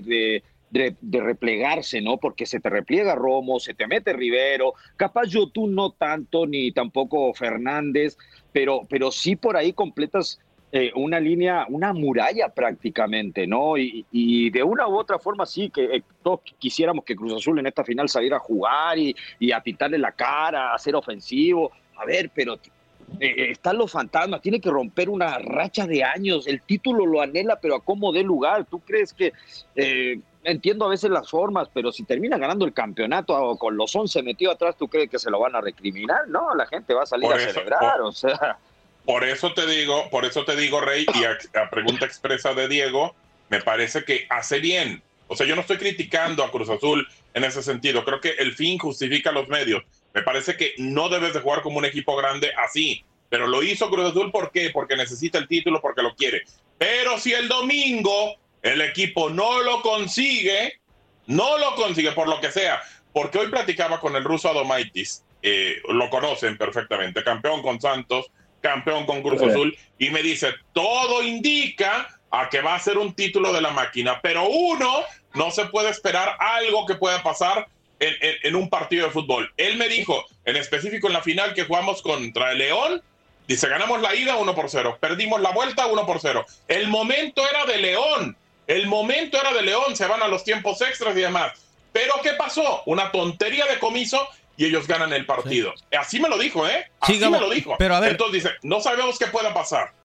de- 0.79 1.21
replegarse, 1.21 2.01
¿no? 2.01 2.19
Porque 2.19 2.47
se 2.47 2.61
te 2.61 2.71
repliega 2.71 3.15
Romo, 3.15 3.61
se 3.61 3.75
te 3.75 3.87
mete 3.87 4.13
Rivero, 4.13 4.75
capaz 4.97 5.27
yo 5.27 5.49
tú 5.49 5.67
no 5.67 5.91
tanto, 5.91 6.47
ni 6.47 6.73
tampoco 6.73 7.33
Fernández, 7.35 8.17
pero, 8.53 8.83
pero 8.89 9.11
sí 9.11 9.37
por 9.37 9.57
ahí 9.57 9.73
completas 9.73 10.39
eh, 10.73 10.91
una 10.97 11.21
línea, 11.21 11.65
una 11.69 11.93
muralla 11.93 12.49
prácticamente, 12.49 13.47
¿no? 13.47 13.79
Y, 13.79 14.51
de 14.51 14.63
una 14.63 14.89
u 14.89 14.99
otra 14.99 15.19
forma 15.19 15.47
sí, 15.47 15.71
que 15.71 15.85
eh, 15.85 16.03
todos 16.23 16.41
quisiéramos 16.59 17.05
que 17.05 17.15
Cruz 17.15 17.35
Azul 17.35 17.59
en 17.59 17.67
esta 17.67 17.85
final 17.85 18.09
saliera 18.09 18.37
a 18.37 18.41
jugar 18.41 18.99
y, 18.99 19.15
a 19.53 19.61
pintarle 19.63 19.97
la 19.97 20.13
cara, 20.13 20.75
a 20.75 20.79
ser 20.79 20.97
ofensivo. 20.97 21.71
A 21.97 22.05
ver, 22.05 22.31
pero 22.35 22.59
eh, 23.21 23.53
están 23.53 23.79
los 23.79 23.93
fantasmas, 23.93 24.43
tiene 24.43 24.61
que 24.61 24.69
romper 24.69 25.09
una 25.09 25.39
racha 25.39 25.87
de 25.87 26.03
años, 26.03 26.47
el 26.47 26.61
título 26.61 27.07
lo 27.07 27.23
anhela, 27.23 27.59
pero 27.59 27.77
a 27.77 27.81
cómo 27.81 28.13
dé 28.13 28.23
lugar. 28.23 28.67
¿Tú 28.67 28.81
crees 28.81 29.15
que 29.15 29.33
entiendo 30.47 30.87
a 30.87 30.89
veces 30.89 31.11
las 31.11 31.29
formas, 31.29 31.69
pero 31.75 31.93
si 31.93 32.05
termina 32.05 32.39
ganando 32.39 32.65
el 32.65 32.73
campeonato 32.73 33.57
con 33.59 33.77
los 33.77 33.95
11 33.95 34.23
metidos 34.23 34.55
atrás, 34.55 34.77
¿tú 34.79 34.89
crees 34.89 35.11
que 35.11 35.19
se 35.19 35.31
lo 35.31 35.41
van 35.41 35.57
a 35.57 35.61
recriminar? 35.61 36.29
No, 36.29 36.55
la 36.55 36.67
gente 36.67 36.95
va 36.95 37.03
a 37.03 37.07
salir 37.07 37.31
a 37.31 37.39
celebrar, 37.39 38.01
o 38.01 38.13
sea. 38.13 38.59
Por 39.05 39.25
eso 39.25 39.53
te 39.55 39.67
digo, 39.67 40.09
por 40.11 40.25
eso 40.25 40.45
te 40.45 40.57
digo, 40.57 40.81
Rey, 40.81 41.07
y 41.15 41.25
a, 41.25 41.71
pregunta 41.71 42.07
expresa 42.07 42.55
de 42.55 42.69
Diego, 42.69 43.15
me 43.49 43.61
parece 43.61 44.05
que 44.05 44.27
hace 44.31 44.61
bien. 44.61 45.03
O 45.29 45.37
sea, 45.37 45.47
yo 45.47 45.55
no 45.57 45.61
estoy 45.61 45.79
criticando 45.79 46.45
a 46.45 46.51
Cruz 46.51 46.71
Azul 46.71 47.07
en 47.35 47.45
ese 47.45 47.63
sentido. 47.63 48.05
Creo 48.05 48.21
que 48.21 48.31
el 48.31 48.55
fin 48.55 48.79
justifica 48.79 49.33
los 49.33 49.49
medios. 49.49 49.83
Me 50.15 50.23
parece 50.23 50.57
que 50.57 50.75
no 50.79 51.09
debes 51.09 51.35
de 51.35 51.41
jugar 51.41 51.63
como 51.63 51.79
un 51.79 51.85
equipo 51.85 52.17
grande 52.17 52.51
así. 52.65 53.05
Pero 53.29 53.49
lo 53.49 53.63
hizo 53.63 53.91
Cruz 53.91 54.11
Azul, 54.11 54.31
¿por 54.31 54.53
qué? 54.53 54.71
Porque 54.71 54.97
necesita 54.97 55.39
el 55.39 55.49
título, 55.49 55.81
porque 55.81 56.03
lo 56.03 56.15
quiere. 56.15 56.43
Pero 56.79 57.19
si 57.19 57.33
el 57.33 57.49
domingo 57.49 58.37
el 58.63 58.81
equipo 58.81 59.31
no 59.31 59.63
lo 59.63 59.83
consigue, 59.83 60.81
no 61.27 61.59
lo 61.59 61.75
consigue 61.75 62.13
por 62.13 62.29
lo 62.29 62.41
que 62.41 62.51
sea, 62.51 62.81
porque 63.13 63.39
hoy 63.39 63.49
platicaba 63.49 64.01
con 64.01 64.17
el 64.17 64.25
ruso 64.25 64.49
Adomaitis, 64.49 65.25
eh, 65.43 65.81
lo 65.89 66.11
conocen 66.11 66.59
perfectamente, 66.59 67.23
campeón 67.23 67.63
con 67.63 67.81
Santos, 67.81 68.27
campeón 68.61 69.07
con 69.07 69.23
Cruz 69.23 69.43
Azul, 69.43 69.77
y 69.99 70.11
me 70.11 70.23
dice, 70.23 70.55
todo 70.73 71.23
indica 71.23 72.09
a 72.31 72.49
que 72.49 72.61
va 72.61 72.75
a 72.75 72.81
ser 72.81 72.99
un 72.99 73.15
título 73.15 73.53
de 73.53 73.61
la 73.61 73.71
máquina, 73.71 74.21
pero 74.21 74.49
uno 74.49 75.03
no 75.35 75.51
se 75.51 75.67
puede 75.67 75.91
esperar 75.91 76.37
algo 76.41 76.87
que 76.87 76.97
pueda 76.97 77.23
pasar 77.23 77.69
en, 77.99 78.57
un 78.57 78.69
partido 78.69 79.07
de 79.07 79.13
fútbol. 79.13 79.53
Él 79.57 79.77
me 79.77 79.89
dijo, 79.89 80.25
en 80.45 80.57
específico 80.57 81.07
en 81.07 81.15
la 81.15 81.23
final 81.23 81.55
que 81.55 81.65
jugamos 81.65 82.03
contra 82.03 82.53
el 82.53 82.59
León, 82.59 83.03
dice, 83.47 83.69
ganamos 83.69 84.01
la 84.03 84.15
ida 84.15 84.37
1 84.37 84.55
por 84.55 84.69
0, 84.69 84.99
perdimos 85.01 85.41
la 85.41 85.51
vuelta 85.51 85.87
1 85.87 86.07
por 86.07 86.21
0. 86.21 86.45
El 86.69 86.89
momento 86.89 87.43
era 87.49 87.65
de 87.65 87.79
León, 87.79 88.37
el 88.67 88.87
momento 88.87 89.41
era 89.41 89.53
de 89.53 89.63
León, 89.63 89.97
se 89.97 90.07
van 90.07 90.23
a 90.23 90.29
los 90.29 90.45
tiempos 90.45 90.81
extras 90.81 91.17
y 91.17 91.21
demás. 91.21 91.53
Pero 91.93 92.15
¿qué 92.23 92.33
pasó? 92.33 92.83
Una 92.87 93.11
tontería 93.11 93.67
de 93.67 93.79
comiso 93.79 94.29
y 94.57 94.67
ellos 94.67 94.87
ganan 94.87 95.13
el 95.13 95.27
partido. 95.27 95.73
Así 95.99 96.21
me 96.21 96.29
lo 96.29 96.39
dijo, 96.39 96.67
¿eh? 96.67 96.91
Así 97.01 97.19
me 97.19 97.41
lo 97.41 97.51
dijo. 97.51 97.77
Pero 97.79 97.97
a 97.97 98.01
ver. 98.01 98.13
Entonces 98.13 98.43
dice, 98.43 98.57
no 98.63 98.81
sabemos 98.81 99.19
qué 99.19 99.27
pueda 99.27 99.55
pasar 99.55 99.93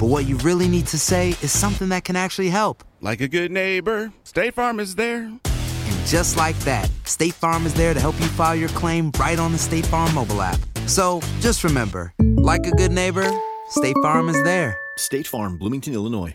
But 0.00 0.08
what 0.08 0.24
you 0.26 0.38
really 0.38 0.66
need 0.66 0.86
to 0.86 0.98
say 0.98 1.36
is 1.42 1.52
something 1.52 1.90
that 1.90 2.04
can 2.04 2.16
actually 2.16 2.48
help. 2.48 2.82
Like 3.02 3.20
a 3.20 3.28
good 3.28 3.50
neighbor, 3.50 4.10
State 4.24 4.54
Farm 4.54 4.80
is 4.80 4.94
there. 4.94 5.24
And 5.24 6.06
just 6.06 6.38
like 6.38 6.58
that, 6.60 6.88
State 7.04 7.34
Farm 7.34 7.66
is 7.66 7.74
there 7.74 7.92
to 7.92 8.00
help 8.00 8.18
you 8.18 8.26
file 8.28 8.56
your 8.56 8.70
claim 8.70 9.12
right 9.20 9.38
on 9.38 9.52
the 9.52 9.58
State 9.58 9.84
Farm 9.84 10.14
mobile 10.14 10.40
app. 10.40 10.58
So 10.86 11.20
just 11.40 11.64
remember, 11.64 12.14
like 12.18 12.66
a 12.66 12.70
good 12.70 12.92
neighbor, 12.92 13.30
State 13.68 13.96
Farm 14.02 14.30
is 14.30 14.42
there. 14.42 14.74
State 14.96 15.26
Farm, 15.26 15.58
Bloomington, 15.58 15.92
Illinois. 15.92 16.34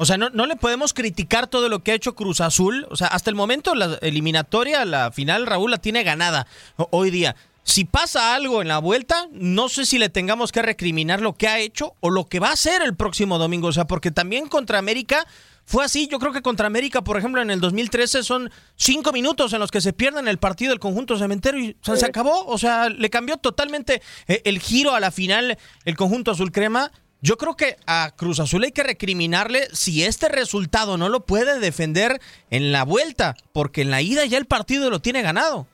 O 0.00 0.06
sea, 0.06 0.16
no, 0.16 0.30
no, 0.30 0.46
le 0.46 0.56
podemos 0.56 0.94
criticar 0.94 1.48
todo 1.48 1.68
lo 1.68 1.80
que 1.80 1.90
ha 1.90 1.94
hecho 1.94 2.14
Cruz 2.14 2.40
Azul. 2.40 2.86
O 2.88 2.96
sea, 2.96 3.08
hasta 3.08 3.28
el 3.28 3.36
momento 3.36 3.74
la 3.74 3.98
eliminatoria, 4.00 4.86
la 4.86 5.10
final, 5.10 5.44
Raúl 5.44 5.72
la 5.72 5.78
tiene 5.78 6.04
ganada 6.04 6.46
hoy 6.90 7.10
día 7.10 7.36
si 7.68 7.84
pasa 7.84 8.34
algo 8.34 8.62
en 8.62 8.68
la 8.68 8.78
vuelta, 8.78 9.28
no 9.30 9.68
sé 9.68 9.84
si 9.84 9.98
le 9.98 10.08
tengamos 10.08 10.52
que 10.52 10.62
recriminar 10.62 11.20
lo 11.20 11.34
que 11.34 11.48
ha 11.48 11.58
hecho 11.58 11.94
o 12.00 12.08
lo 12.08 12.26
que 12.26 12.40
va 12.40 12.48
a 12.48 12.54
hacer 12.54 12.80
el 12.80 12.96
próximo 12.96 13.36
domingo. 13.36 13.68
O 13.68 13.72
sea, 13.72 13.86
porque 13.86 14.10
también 14.10 14.48
contra 14.48 14.78
América 14.78 15.26
fue 15.66 15.84
así. 15.84 16.08
Yo 16.08 16.18
creo 16.18 16.32
que 16.32 16.40
contra 16.40 16.66
América, 16.66 17.04
por 17.04 17.18
ejemplo, 17.18 17.42
en 17.42 17.50
el 17.50 17.60
2013 17.60 18.22
son 18.22 18.50
cinco 18.76 19.12
minutos 19.12 19.52
en 19.52 19.60
los 19.60 19.70
que 19.70 19.82
se 19.82 19.92
pierden 19.92 20.28
el 20.28 20.38
partido 20.38 20.70
del 20.70 20.80
conjunto 20.80 21.18
cementerio 21.18 21.60
y 21.60 21.76
se 21.82 22.06
acabó. 22.06 22.46
O 22.46 22.56
sea, 22.56 22.88
le 22.88 23.10
cambió 23.10 23.36
totalmente 23.36 24.00
eh, 24.28 24.40
el 24.46 24.60
giro 24.60 24.94
a 24.94 25.00
la 25.00 25.10
final 25.10 25.58
el 25.84 25.94
conjunto 25.94 26.30
azul 26.30 26.50
crema. 26.50 26.90
Yo 27.20 27.36
creo 27.36 27.54
que 27.54 27.76
a 27.86 28.14
Cruz 28.16 28.40
Azul 28.40 28.64
hay 28.64 28.72
que 28.72 28.82
recriminarle 28.82 29.68
si 29.74 30.04
este 30.04 30.30
resultado 30.30 30.96
no 30.96 31.10
lo 31.10 31.26
puede 31.26 31.58
defender 31.58 32.18
en 32.48 32.72
la 32.72 32.84
vuelta, 32.84 33.36
porque 33.52 33.82
en 33.82 33.90
la 33.90 34.00
ida 34.00 34.24
ya 34.24 34.38
el 34.38 34.46
partido 34.46 34.88
lo 34.88 35.00
tiene 35.00 35.20
ganado. 35.20 35.66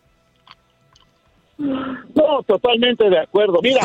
No, 1.58 2.42
totalmente 2.46 3.08
de 3.08 3.18
acuerdo. 3.18 3.60
Mira, 3.62 3.82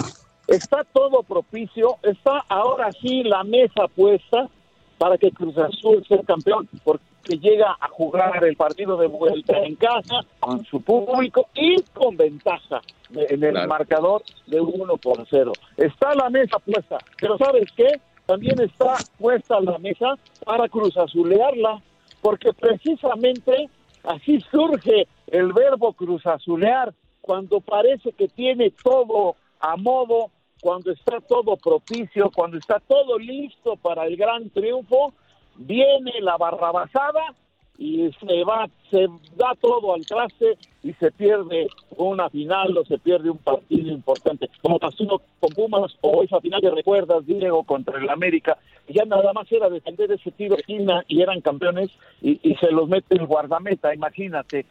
está 0.48 0.84
todo 0.84 1.24
propicio, 1.24 1.98
está 2.04 2.44
ahora 2.50 2.92
sí 2.92 3.24
la 3.24 3.44
mesa 3.44 3.88
puesta 3.88 4.48
para 4.98 5.18
que 5.18 5.32
Cruz 5.32 5.58
Azul 5.58 6.06
sea 6.08 6.22
campeón, 6.24 6.68
porque 6.84 7.38
llega 7.38 7.76
a 7.80 7.88
jugar 7.88 8.44
el 8.44 8.56
partido 8.56 8.98
de 8.98 9.08
vuelta 9.08 9.58
en 9.60 9.76
casa 9.76 10.22
con 10.40 10.66
su 10.66 10.82
público 10.82 11.48
y 11.56 11.82
con 11.94 12.18
ventaja 12.18 12.82
en 13.14 13.44
el 13.44 13.68
marcador 13.68 14.24
de 14.48 14.60
1 14.60 14.98
por 14.98 15.26
0. 15.30 15.54
Está 15.78 16.14
la 16.16 16.30
mesa 16.30 16.60
puesta, 16.60 16.98
pero 17.20 17.38
¿sabes 17.38 17.72
qué? 17.76 18.00
También 18.26 18.60
está 18.62 18.98
puesta 19.18 19.60
la 19.62 19.80
mesa 19.80 20.16
para 20.46 20.68
Cruz 20.68 20.96
Azulearla, 20.98 21.82
porque 22.22 22.54
precisamente 22.54 23.70
así 24.04 24.40
surge 24.52 25.08
el 25.28 25.54
verbo 25.54 25.94
Cruz 25.94 26.26
Azulear 26.28 26.94
cuando 27.30 27.62
parece 27.62 28.12
que 28.14 28.28
tiene 28.28 28.72
todo 28.72 29.36
a 29.60 29.78
modo, 29.78 30.32
cuando 30.62 30.92
está 30.92 31.22
todo 31.22 31.58
propicio, 31.58 32.32
cuando 32.34 32.58
está 32.58 32.80
todo 32.80 33.20
listo 33.20 33.76
para 33.76 34.08
el 34.08 34.18
gran 34.18 34.50
triunfo, 34.50 35.14
viene 35.56 36.12
la 36.22 36.38
barrabasada 36.38 37.36
y 37.78 38.10
se 38.20 38.44
va, 38.44 38.68
se 38.90 39.06
da 39.36 39.54
todo 39.62 39.94
al 39.94 40.08
traste 40.08 40.58
y 40.82 40.92
se 40.94 41.12
pierde 41.12 41.68
una 41.98 42.32
final 42.32 42.76
o 42.76 42.84
se 42.84 42.98
pierde 42.98 43.30
un 43.30 43.38
partido 43.38 43.92
importante. 43.92 44.50
Como 44.64 44.80
pasó 44.80 45.22
con 45.40 45.50
Pumas 45.54 45.96
o 46.02 46.24
esa 46.24 46.42
final 46.42 46.62
que 46.62 46.72
recuerdas, 46.72 47.28
Diego, 47.28 47.64
contra 47.64 48.00
el 48.00 48.10
América, 48.10 48.58
ya 48.88 49.06
nada 49.06 49.34
más 49.34 49.52
era 49.52 49.70
defender 49.70 50.12
ese 50.12 50.32
tiro 50.32 50.56
de 50.56 50.62
esquina 50.62 51.04
y 51.08 51.22
eran 51.22 51.42
campeones 51.42 51.92
y, 52.24 52.40
y 52.42 52.56
se 52.56 52.72
los 52.72 52.90
mete 52.90 53.14
el 53.14 53.28
guardameta, 53.28 53.94
imagínate. 53.94 54.66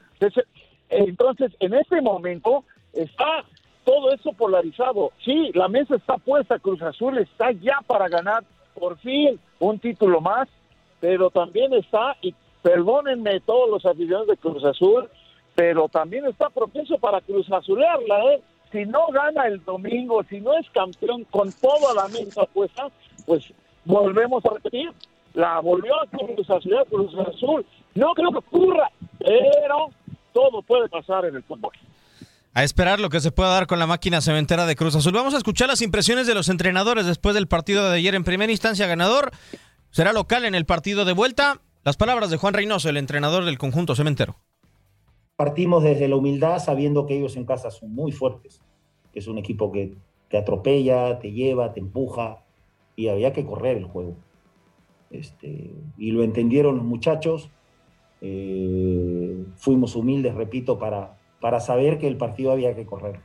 Entonces, 0.89 1.53
en 1.61 1.75
este 1.75 2.01
momento 2.01 2.65
está 2.93 3.45
todo 3.85 4.13
eso 4.13 4.33
polarizado. 4.33 5.13
Sí, 5.25 5.51
la 5.55 5.69
mesa 5.69 5.97
está 5.97 6.19
puesta, 6.19 6.59
Cruz 6.59 6.83
Azul 6.83 7.19
está 7.19 7.53
ya 7.53 7.81
para 7.87 8.09
ganar 8.09 8.45
por 8.75 8.99
fin 8.99 9.41
un 9.59 9.79
título 9.79 10.21
más, 10.21 10.49
pero 11.01 11.31
también 11.31 11.73
está, 11.73 12.17
y 12.21 12.35
perdónenme 12.63 13.41
todos 13.41 13.71
los 13.71 13.87
aficionados 13.87 14.29
de 14.29 14.37
Cruz 14.37 14.65
Azul, 14.65 15.09
pero 15.55 15.89
también 15.89 16.27
está 16.27 16.51
propenso 16.51 16.99
para 16.99 17.21
Cruz 17.21 17.51
Azulearla, 17.51 18.35
¿eh? 18.35 18.43
Si 18.71 18.85
no 18.85 19.07
gana 19.09 19.47
el 19.47 19.65
domingo, 19.65 20.23
si 20.25 20.41
no 20.41 20.53
es 20.59 20.69
campeón 20.71 21.25
con 21.25 21.51
toda 21.53 21.95
la 21.95 22.09
mesa 22.09 22.45
puesta, 22.53 22.89
pues 23.25 23.53
volvemos 23.85 24.45
a 24.45 24.51
repetir, 24.51 24.93
la 25.33 25.61
volvió 25.61 25.95
a 25.99 26.07
Cruz 26.07 26.51
Azulear, 26.51 26.85
Cruz 26.87 27.15
Azul. 27.15 27.65
No 27.95 28.13
creo 28.13 28.31
que 28.31 28.39
ocurra, 28.39 28.91
pero 29.19 29.89
todo 30.33 30.63
puede 30.63 30.89
pasar 30.89 31.25
en 31.25 31.37
el 31.37 31.43
fútbol. 31.43 31.73
A 32.55 32.65
esperar 32.65 32.99
lo 32.99 33.11
que 33.11 33.21
se 33.21 33.31
pueda 33.31 33.51
dar 33.51 33.67
con 33.67 33.79
la 33.79 33.87
máquina 33.87 34.21
cementera 34.21 34.67
de 34.67 34.75
Cruz 34.75 34.97
Azul. 34.97 35.13
Vamos 35.13 35.35
a 35.35 35.39
escuchar 35.39 35.69
las 35.69 35.83
impresiones 35.83 36.27
de 36.27 36.35
los 36.35 36.49
entrenadores 36.49 37.07
después 37.07 37.35
del 37.35 37.47
partido 37.47 37.89
de 37.89 37.99
ayer. 37.99 38.15
En 38.15 38.25
primera 38.25 38.51
instancia, 38.51 38.87
ganador 38.87 39.31
será 39.91 40.13
local 40.13 40.45
en 40.45 40.55
el 40.55 40.65
partido 40.65 41.05
de 41.05 41.13
vuelta. 41.13 41.61
Las 41.85 41.97
palabras 41.97 42.31
de 42.31 42.37
Juan 42.37 42.55
Reynoso, 42.55 42.89
el 42.89 42.97
entrenador 42.97 43.45
del 43.45 43.59
conjunto 43.59 43.95
cementero. 43.95 44.37
Partimos 45.37 45.85
desde 45.85 46.09
la 46.09 46.17
humildad 46.17 46.59
sabiendo 46.59 47.07
que 47.07 47.17
ellos 47.17 47.37
en 47.37 47.45
casa 47.45 47.71
son 47.71 47.95
muy 47.95 48.11
fuertes, 48.11 48.61
que 49.13 49.21
es 49.21 49.29
un 49.29 49.39
equipo 49.39 49.71
que 49.71 49.95
te 50.29 50.37
atropella, 50.37 51.19
te 51.21 51.31
lleva, 51.31 51.73
te 51.73 51.81
empuja 51.81 52.43
y 52.97 53.09
había 53.09 53.33
que 53.33 53.47
correr 53.47 53.77
el 53.77 53.85
juego. 53.85 54.17
Este, 55.11 55.71
y 55.97 56.11
lo 56.11 56.25
entendieron 56.25 56.77
los 56.77 56.85
muchachos. 56.85 57.51
Eh, 58.21 58.68
fuimos 59.69 59.97
humildes, 59.97 60.35
repito, 60.35 60.79
para, 60.79 61.19
para 61.43 61.61
saber 61.61 61.99
que 61.99 62.09
el 62.09 62.17
partido 62.17 62.53
había 62.53 62.75
que 62.75 62.87
correr. 62.87 63.21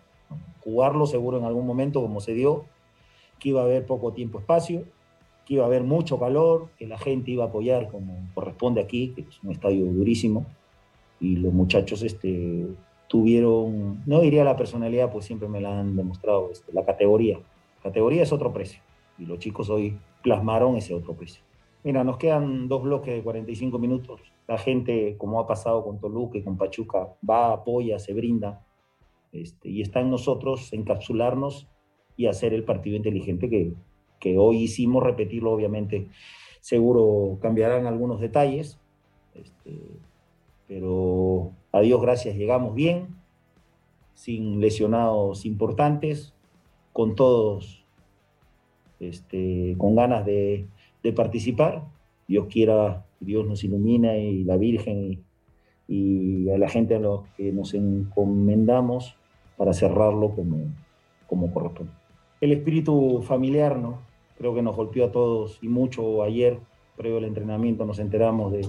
Jugarlo 0.60 1.06
seguro 1.06 1.38
en 1.38 1.46
algún 1.46 1.66
momento, 1.66 2.02
como 2.02 2.20
se 2.20 2.34
dio, 2.34 2.66
que 3.40 3.48
iba 3.48 3.62
a 3.62 3.64
haber 3.64 3.86
poco 3.86 4.12
tiempo, 4.12 4.40
espacio, 4.40 4.84
que 5.46 5.54
iba 5.54 5.64
a 5.64 5.68
haber 5.68 5.84
mucho 5.84 6.20
calor, 6.20 6.68
que 6.78 6.86
la 6.86 6.98
gente 6.98 7.32
iba 7.32 7.46
a 7.46 7.48
apoyar 7.48 7.88
como 7.90 8.28
corresponde 8.34 8.82
aquí, 8.82 9.14
que 9.16 9.22
es 9.22 9.42
un 9.42 9.52
estadio 9.52 9.86
durísimo, 9.86 10.46
y 11.22 11.38
los 11.38 11.54
muchachos 11.54 12.04
este, 12.04 12.68
tuvieron, 13.08 14.04
no 14.06 14.20
diría 14.20 14.44
la 14.44 14.58
personalidad, 14.58 15.14
pues 15.14 15.24
siempre 15.24 15.48
me 15.48 15.62
la 15.62 15.80
han 15.80 15.96
demostrado, 15.96 16.50
este, 16.52 16.74
la 16.74 16.84
categoría. 16.84 17.40
Categoría 17.82 18.22
es 18.22 18.34
otro 18.34 18.52
precio, 18.52 18.82
y 19.18 19.26
los 19.26 19.40
chicos 19.40 19.70
hoy 19.70 19.98
plasmaron 20.22 20.76
ese 20.76 20.94
otro 20.94 21.14
precio. 21.14 21.42
Mira, 21.86 22.04
nos 22.04 22.18
quedan 22.18 22.68
dos 22.68 22.84
bloques 22.84 23.14
de 23.14 23.24
45 23.24 23.80
minutos. 23.80 24.33
La 24.48 24.58
gente, 24.58 25.16
como 25.18 25.40
ha 25.40 25.48
pasado 25.48 25.84
con 25.84 26.00
Toluca 26.00 26.38
y 26.38 26.44
con 26.44 26.58
Pachuca, 26.58 27.14
va, 27.28 27.54
apoya, 27.54 28.00
se 28.00 28.14
brinda. 28.14 28.66
Este, 29.32 29.70
y 29.70 29.82
está 29.82 30.02
en 30.02 30.12
nosotros 30.12 30.72
encapsularnos 30.74 31.68
y 32.18 32.28
hacer 32.28 32.54
el 32.54 32.64
partido 32.64 32.96
inteligente 32.96 33.50
que, 33.50 33.74
que 34.20 34.38
hoy 34.38 34.64
hicimos, 34.64 35.04
repetirlo 35.04 35.52
obviamente. 35.52 36.08
Seguro 36.62 37.40
cambiarán 37.42 37.88
algunos 37.88 38.20
detalles, 38.20 38.80
este, 39.34 39.80
pero 40.68 41.52
a 41.72 41.82
Dios 41.82 42.02
gracias 42.02 42.36
llegamos 42.36 42.76
bien, 42.76 43.16
sin 44.14 44.62
lesionados 44.62 45.46
importantes, 45.46 46.34
con 46.94 47.16
todos 47.16 47.84
este, 49.00 49.76
con 49.78 49.96
ganas 49.96 50.26
de, 50.26 50.68
de 51.02 51.14
participar. 51.14 51.84
Dios 52.28 52.48
quiera, 52.50 53.06
Dios 53.24 53.46
nos 53.48 53.64
ilumina 53.64 54.18
y 54.18 54.44
la 54.44 54.58
Virgen 54.58 55.24
y, 55.88 56.50
a 56.50 56.58
la 56.58 56.70
gente 56.70 56.96
a 56.96 57.00
los 57.00 57.28
que 57.36 57.52
nos 57.52 57.74
encomendamos 57.74 59.16
para 59.58 59.74
cerrarlo 59.74 60.36
como, 60.36 60.58
como 61.28 61.54
corresponde. 61.54 61.92
El 62.42 62.52
espíritu 62.52 63.22
familiar, 63.22 63.78
¿no? 63.78 64.00
Creo 64.38 64.54
que 64.54 64.62
nos 64.62 64.76
golpeó 64.76 65.06
a 65.06 65.12
todos 65.12 65.60
y 65.62 65.68
mucho 65.68 66.24
ayer, 66.24 66.60
previo 66.98 67.18
al 67.18 67.26
entrenamiento, 67.26 67.86
nos 67.86 68.00
enteramos 68.00 68.52
de, 68.52 68.68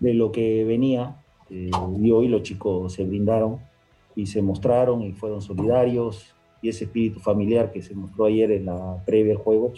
de 0.00 0.14
lo 0.14 0.32
que 0.32 0.64
venía 0.64 1.22
eh, 1.50 1.70
y 2.00 2.10
hoy 2.10 2.28
los 2.28 2.42
chicos 2.42 2.92
se 2.92 3.04
brindaron 3.04 3.60
y 4.16 4.26
se 4.26 4.42
mostraron 4.42 5.02
y 5.02 5.12
fueron 5.12 5.40
solidarios 5.42 6.34
y 6.60 6.68
ese 6.68 6.84
espíritu 6.84 7.20
familiar 7.20 7.70
que 7.70 7.82
se 7.82 7.94
mostró 7.94 8.24
ayer 8.24 8.50
en 8.52 8.66
la 8.66 9.02
previa 9.04 9.34
del 9.34 9.36
juego 9.36 9.72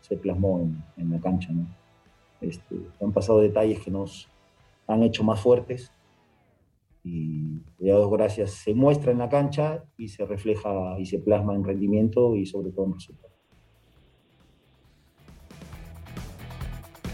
se 0.00 0.16
plasmó 0.16 0.60
en, 0.60 0.82
en 0.96 1.10
la 1.10 1.20
cancha. 1.20 1.52
¿no? 1.52 1.66
Este, 2.40 2.76
han 3.00 3.12
pasado 3.12 3.40
detalles 3.40 3.80
que 3.80 3.90
nos 3.90 4.28
han 4.86 5.02
hecho 5.02 5.24
más 5.24 5.40
fuertes 5.40 5.92
y 7.04 7.60
ya 7.78 7.94
dos 7.94 8.10
gracias 8.10 8.50
se 8.50 8.74
muestra 8.74 9.12
en 9.12 9.18
la 9.18 9.28
cancha 9.28 9.84
y 9.96 10.08
se 10.08 10.24
refleja 10.26 10.98
y 10.98 11.06
se 11.06 11.18
plasma 11.18 11.54
en 11.54 11.64
rendimiento 11.64 12.36
y 12.36 12.46
sobre 12.46 12.70
todo 12.70 12.86
en 12.86 12.94
resultados. 12.94 13.28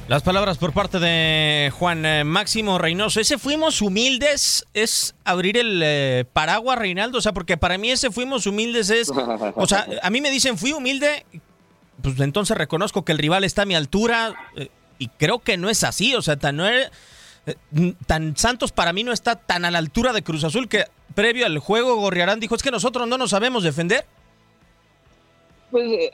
Las 0.06 0.22
palabras 0.22 0.58
por 0.58 0.74
parte 0.74 0.98
de 0.98 1.72
Juan 1.72 2.04
eh, 2.04 2.24
Máximo 2.24 2.76
Reynoso. 2.76 3.20
Ese 3.20 3.38
fuimos 3.38 3.80
humildes 3.80 4.66
es 4.74 5.14
abrir 5.24 5.56
el 5.56 5.80
eh, 5.82 6.26
paraguas, 6.30 6.78
Reinaldo. 6.78 7.16
O 7.16 7.20
sea, 7.22 7.32
porque 7.32 7.56
para 7.56 7.78
mí 7.78 7.90
ese 7.90 8.10
fuimos 8.10 8.46
humildes 8.46 8.90
es. 8.90 9.10
O 9.56 9.66
sea, 9.66 9.86
a 10.02 10.10
mí 10.10 10.20
me 10.20 10.30
dicen 10.30 10.58
fui 10.58 10.72
humilde, 10.72 11.24
pues 12.02 12.20
entonces 12.20 12.54
reconozco 12.56 13.02
que 13.02 13.12
el 13.12 13.18
rival 13.18 13.44
está 13.44 13.62
a 13.62 13.66
mi 13.66 13.74
altura. 13.74 14.34
eh, 14.56 14.68
y 14.98 15.08
creo 15.08 15.38
que 15.40 15.56
no 15.56 15.68
es 15.70 15.84
así. 15.84 16.14
O 16.14 16.22
sea, 16.22 16.36
tan, 16.36 16.60
eh, 16.60 16.88
tan 18.06 18.36
Santos 18.36 18.72
para 18.72 18.92
mí 18.92 19.04
no 19.04 19.12
está 19.12 19.36
tan 19.36 19.64
a 19.64 19.70
la 19.70 19.78
altura 19.78 20.12
de 20.12 20.22
Cruz 20.22 20.44
Azul 20.44 20.68
que 20.68 20.84
previo 21.14 21.46
al 21.46 21.58
juego 21.58 21.96
Gorriarán 21.96 22.40
dijo: 22.40 22.54
Es 22.54 22.62
que 22.62 22.70
nosotros 22.70 23.06
no 23.08 23.18
nos 23.18 23.30
sabemos 23.30 23.62
defender. 23.62 24.04
Pues 25.70 25.86
eh, 25.90 26.10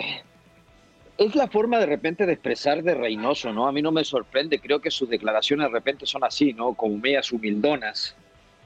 es 1.19 1.35
la 1.35 1.49
forma 1.49 1.79
de 1.79 1.87
repente 1.87 2.25
de 2.27 2.33
expresar 2.33 2.83
de 2.83 2.95
Reynoso, 2.95 3.53
¿no? 3.53 3.67
A 3.69 3.73
mí 3.73 3.83
no 3.83 3.93
me 3.93 4.05
sorprende, 4.05 4.59
creo 4.59 4.81
que 4.81 4.91
sus 4.91 5.09
declaraciones 5.09 5.67
de 5.69 5.73
repente 5.73 6.07
son 6.07 6.25
así, 6.25 6.53
¿no? 6.55 6.75
Como 6.75 6.97
medias 6.97 7.31
humildonas. 7.31 8.15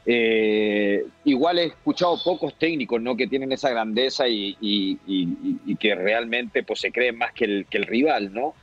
Eh, 0.07 1.05
igual 1.25 1.59
he 1.59 1.65
escuchado 1.65 2.23
pocos 2.23 2.55
técnicos, 2.59 3.01
¿no? 3.01 3.17
Que 3.17 3.27
tienen 3.27 3.51
esa 3.53 3.71
grandeza 3.71 4.29
y, 4.29 4.57
y- 4.61 4.99
y- 5.07 5.57
y 5.67 5.77
que 5.77 5.95
realmente 5.95 6.63
pues, 6.63 6.81
se 6.81 6.93
creen 6.93 7.17
más 7.17 7.33
que 7.33 7.45
el, 7.47 7.67
que 7.71 7.79
el 7.79 7.87
rival, 7.87 8.33
¿no? 8.33 8.55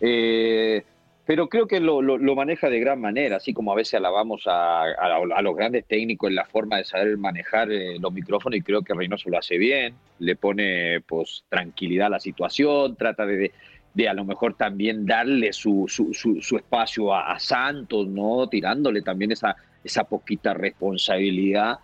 Eh, 0.00 0.82
pero 1.30 1.48
creo 1.48 1.68
que 1.68 1.78
lo, 1.78 2.02
lo- 2.02 2.34
maneja 2.34 2.68
de 2.68 2.80
gran 2.80 3.00
manera, 3.00 3.36
así 3.36 3.54
como 3.54 3.70
a 3.70 3.76
veces 3.76 3.94
alabamos 3.94 4.48
a, 4.48 4.82
a- 4.82 5.42
los 5.42 5.54
grandes 5.54 5.84
técnicos 5.86 6.28
en 6.28 6.34
la 6.34 6.44
forma 6.44 6.78
de 6.78 6.82
saber 6.84 7.16
manejar 7.18 7.70
eh, 7.70 8.00
los 8.00 8.12
micrófonos 8.12 8.56
y 8.58 8.62
creo 8.62 8.82
que 8.82 8.94
Reynoso 8.94 9.30
lo 9.30 9.38
hace 9.38 9.56
bien, 9.56 9.94
le 10.18 10.34
pone 10.34 11.00
pues 11.02 11.44
tranquilidad 11.48 12.08
a 12.08 12.10
la 12.10 12.18
situación, 12.18 12.96
trata 12.96 13.26
de, 13.26 13.52
de- 13.94 14.08
a 14.08 14.14
lo 14.14 14.24
mejor 14.24 14.54
también 14.54 15.06
darle 15.06 15.52
su, 15.52 15.84
su, 15.86 16.12
su- 16.14 16.42
su 16.42 16.56
espacio 16.56 17.14
a, 17.14 17.30
a 17.30 17.38
Santos, 17.38 18.08
¿no? 18.08 18.48
Tirándole 18.48 19.00
también 19.00 19.30
esa, 19.30 19.54
esa 19.84 20.02
poquita 20.02 20.52
responsabilidad, 20.52 21.78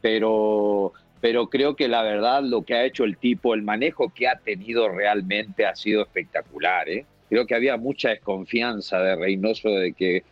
pero, 0.00 0.92
pero 1.20 1.48
creo 1.48 1.74
que 1.74 1.88
la 1.88 2.04
verdad 2.04 2.44
lo 2.44 2.62
que 2.62 2.74
ha 2.74 2.84
hecho 2.84 3.02
el 3.02 3.16
tipo, 3.18 3.54
el 3.54 3.62
manejo 3.62 4.12
que 4.14 4.28
ha 4.28 4.36
tenido 4.38 4.88
realmente 4.88 5.66
ha 5.66 5.74
sido 5.74 6.02
espectacular, 6.02 6.88
¿eh? 6.88 7.04
Creo 7.32 7.46
que 7.46 7.54
había 7.54 7.78
mucha 7.78 8.10
desconfianza 8.10 8.98
de 8.98 9.16
Reynoso 9.16 9.70
de 9.70 9.94
que 9.94 10.22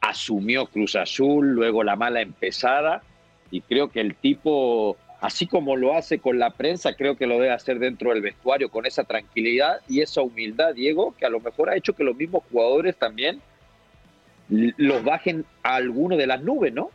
asumió 0.00 0.66
Cruz 0.66 0.94
Azul, 0.94 1.48
luego 1.48 1.82
la 1.82 1.96
mala 1.96 2.20
empezada, 2.20 3.02
y 3.50 3.60
creo 3.60 3.90
que 3.90 4.00
el 4.00 4.14
tipo, 4.14 4.96
así 5.20 5.48
como 5.48 5.74
lo 5.74 5.96
hace 5.96 6.20
con 6.20 6.38
la 6.38 6.50
prensa, 6.50 6.94
creo 6.94 7.16
que 7.16 7.26
lo 7.26 7.40
debe 7.40 7.50
hacer 7.50 7.80
dentro 7.80 8.10
del 8.10 8.22
vestuario 8.22 8.70
con 8.70 8.86
esa 8.86 9.02
tranquilidad 9.02 9.80
y 9.88 10.00
esa 10.00 10.22
humildad, 10.22 10.74
Diego, 10.74 11.12
que 11.18 11.26
a 11.26 11.28
lo 11.28 11.40
mejor 11.40 11.70
ha 11.70 11.76
hecho 11.76 11.94
que 11.94 12.04
los 12.04 12.14
mismos 12.14 12.44
jugadores 12.52 12.96
también 12.96 13.40
los 14.48 15.02
bajen 15.02 15.44
a 15.64 15.74
alguno 15.74 16.16
de 16.16 16.28
las 16.28 16.40
nubes, 16.40 16.72
¿no? 16.72 16.92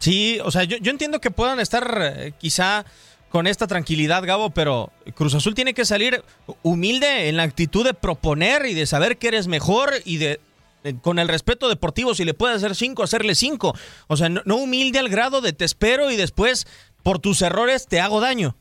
Sí, 0.00 0.40
o 0.42 0.50
sea, 0.50 0.64
yo, 0.64 0.78
yo 0.78 0.90
entiendo 0.90 1.20
que 1.20 1.30
puedan 1.30 1.60
estar 1.60 2.12
eh, 2.16 2.32
quizá 2.36 2.84
con 3.28 3.46
esta 3.46 3.66
tranquilidad, 3.66 4.24
Gabo, 4.24 4.50
pero 4.50 4.90
Cruz 5.14 5.34
Azul 5.34 5.54
tiene 5.54 5.74
que 5.74 5.84
salir 5.84 6.22
humilde 6.62 7.28
en 7.28 7.36
la 7.36 7.42
actitud 7.42 7.84
de 7.84 7.94
proponer 7.94 8.66
y 8.66 8.74
de 8.74 8.86
saber 8.86 9.18
que 9.18 9.28
eres 9.28 9.46
mejor 9.48 9.92
y 10.04 10.16
de 10.16 10.40
eh, 10.84 10.94
con 11.02 11.18
el 11.18 11.28
respeto 11.28 11.68
deportivo, 11.68 12.14
si 12.14 12.24
le 12.24 12.34
puedes 12.34 12.58
hacer 12.58 12.74
cinco, 12.74 13.02
hacerle 13.02 13.34
cinco. 13.34 13.74
O 14.06 14.16
sea, 14.16 14.28
no, 14.28 14.42
no 14.44 14.56
humilde 14.56 14.98
al 14.98 15.08
grado 15.08 15.40
de 15.40 15.52
te 15.52 15.64
espero 15.64 16.10
y 16.10 16.16
después 16.16 16.66
por 17.02 17.18
tus 17.18 17.42
errores 17.42 17.86
te 17.86 18.00
hago 18.00 18.20
daño. 18.20 18.56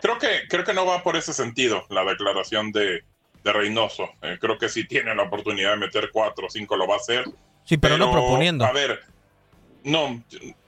Creo 0.00 0.18
que, 0.18 0.48
creo 0.48 0.64
que 0.64 0.74
no 0.74 0.84
va 0.84 1.02
por 1.02 1.16
ese 1.16 1.32
sentido 1.32 1.84
la 1.88 2.04
declaración 2.04 2.72
de, 2.72 3.04
de 3.44 3.52
Reynoso. 3.52 4.10
Eh, 4.22 4.36
creo 4.40 4.58
que 4.58 4.68
si 4.68 4.84
tiene 4.84 5.14
la 5.14 5.22
oportunidad 5.22 5.70
de 5.70 5.76
meter 5.76 6.10
cuatro 6.12 6.46
o 6.46 6.50
cinco 6.50 6.76
lo 6.76 6.86
va 6.86 6.96
a 6.96 6.98
hacer. 6.98 7.24
Sí, 7.64 7.76
pero, 7.76 7.96
no 7.96 8.10
proponiendo. 8.10 8.64
A 8.64 8.72
ver, 8.72 9.00
no, 9.84 10.22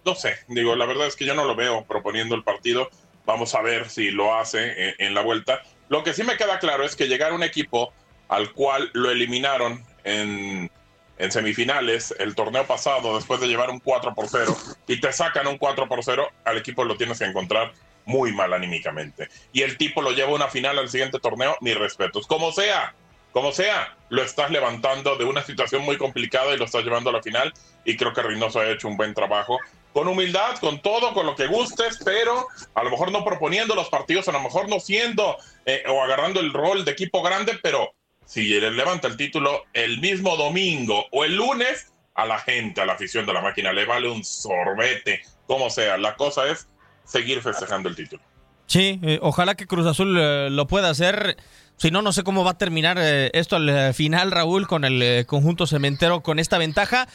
no 0.05 0.14
sé. 0.14 0.37
Digo, 0.48 0.77
la 0.77 0.87
verdad 0.87 1.07
es 1.07 1.16
que 1.16 1.24
yo 1.24 1.35
no 1.35 1.44
lo 1.44 1.55
veo 1.55 1.85
proponiendo 1.85 2.35
el 2.35 2.42
partido. 2.42 2.90
Vamos 3.27 3.55
a 3.55 3.62
ver 3.62 3.88
si 3.88 4.11
lo 4.11 4.35
hace 4.35 4.94
en, 4.98 5.14
la 5.14 5.22
vuelta. 5.22 5.62
Lo 5.88 6.03
que 6.03 6.12
sí 6.12 6.24
me 6.24 6.37
queda 6.37 6.59
claro 6.59 6.85
es 6.85 6.96
que 6.96 7.09
llegar 7.09 7.33
a 7.33 7.35
un 7.35 7.42
equipo 7.42 7.92
al 8.29 8.53
cual 8.53 8.90
lo 8.92 9.11
eliminaron 9.11 9.85
en, 10.05 10.70
en 11.18 11.33
semifinales 11.33 12.14
el 12.18 12.35
torneo 12.35 12.66
pasado 12.66 13.16
después 13.16 13.40
de 13.40 13.48
llevar 13.48 13.70
un 13.70 13.81
4 13.81 14.14
por 14.14 14.29
0 14.29 14.57
y 14.88 15.00
te 15.00 15.12
sacan 15.12 15.46
un 15.46 15.59
4 15.59 15.88
por 15.88 16.03
0, 16.03 16.29
al 16.44 16.59
equipo 16.59 16.85
lo 16.85 16.96
tienes 16.96 17.18
que 17.18 17.24
encontrar 17.24 17.72
muy 18.05 18.33
mal 18.33 18.53
anímicamente. 18.53 19.29
Y 19.53 19.62
el 19.62 19.79
tipo 19.79 20.03
lo 20.03 20.12
lleva 20.12 20.31
a 20.31 20.35
una 20.35 20.48
final 20.48 20.79
al 20.79 20.90
siguiente 20.90 21.18
torneo, 21.18 21.57
mis 21.61 21.77
respetos. 21.77 22.27
Como 22.27 22.53
sea, 22.53 22.94
como 23.35 23.51
sea, 23.51 23.97
lo 24.11 24.23
estás 24.23 24.53
levantando 24.53 25.16
de 25.16 25.25
una 25.25 25.42
situación 25.42 25.83
muy 25.83 25.99
complicada 25.99 26.55
y 26.55 26.57
lo 26.57 26.66
estás 26.66 26.85
llevando 26.85 27.11
a 27.11 27.14
la 27.14 27.23
final. 27.23 27.53
Y 27.85 27.97
creo 27.97 28.12
que 28.12 28.23
Reynoso 28.23 28.61
ha 28.61 28.70
hecho 28.70 28.87
un 28.87 28.97
buen 28.97 29.12
trabajo. 29.12 29.59
Con 29.92 30.07
humildad, 30.07 30.57
con 30.61 30.81
todo, 30.81 31.12
con 31.12 31.27
lo 31.27 31.35
que 31.35 31.49
gustes, 31.49 31.99
pero 32.05 32.47
a 32.75 32.85
lo 32.85 32.90
mejor 32.90 33.11
no 33.11 33.25
proponiendo 33.25 33.75
los 33.75 33.88
partidos, 33.88 34.29
a 34.29 34.33
lo 34.33 34.40
mejor 34.40 34.68
no 34.68 34.79
siendo 34.79 35.37
eh, 35.66 35.83
o 35.88 36.01
agarrando 36.01 36.38
el 36.38 36.53
rol 36.53 36.85
de 36.85 36.92
equipo 36.92 37.23
grande, 37.23 37.59
pero 37.61 37.92
si 38.25 38.44
le 38.61 38.70
levanta 38.70 39.09
el 39.09 39.16
título 39.16 39.64
el 39.73 40.01
mismo 40.01 40.37
domingo 40.37 41.05
o 41.11 41.25
el 41.25 41.35
lunes, 41.35 41.92
a 42.14 42.27
la 42.27 42.38
gente, 42.38 42.81
a 42.81 42.87
la 42.87 42.92
afición 42.92 43.27
de 43.27 43.33
la 43.33 43.40
máquina, 43.40 43.73
le 43.73 43.85
vale 43.85 44.09
un 44.09 44.25
sorbete, 44.25 45.23
como 45.49 45.70
sea. 45.70 45.99
La 45.99 46.14
cosa 46.14 46.47
es 46.47 46.68
seguir 47.05 47.42
festejando 47.42 47.88
el 47.88 47.97
título. 47.97 48.23
Sí, 48.66 48.98
eh, 49.03 49.18
ojalá 49.22 49.55
que 49.55 49.66
Cruz 49.66 49.87
Azul 49.87 50.16
eh, 50.18 50.48
lo 50.50 50.66
pueda 50.66 50.90
hacer. 50.90 51.37
Si 51.77 51.90
no, 51.90 52.03
no 52.03 52.12
sé 52.12 52.22
cómo 52.22 52.44
va 52.44 52.53
a 52.53 52.59
terminar 52.59 52.96
eh, 53.00 53.31
esto 53.35 53.57
al 53.57 53.94
final, 53.94 54.31
Raúl, 54.31 54.66
con 54.66 54.85
el 54.85 55.27
conjunto 55.27 55.66
cementero 55.66 56.22
con 56.22 56.38
esta 56.38 56.59
ventaja. 56.59 57.09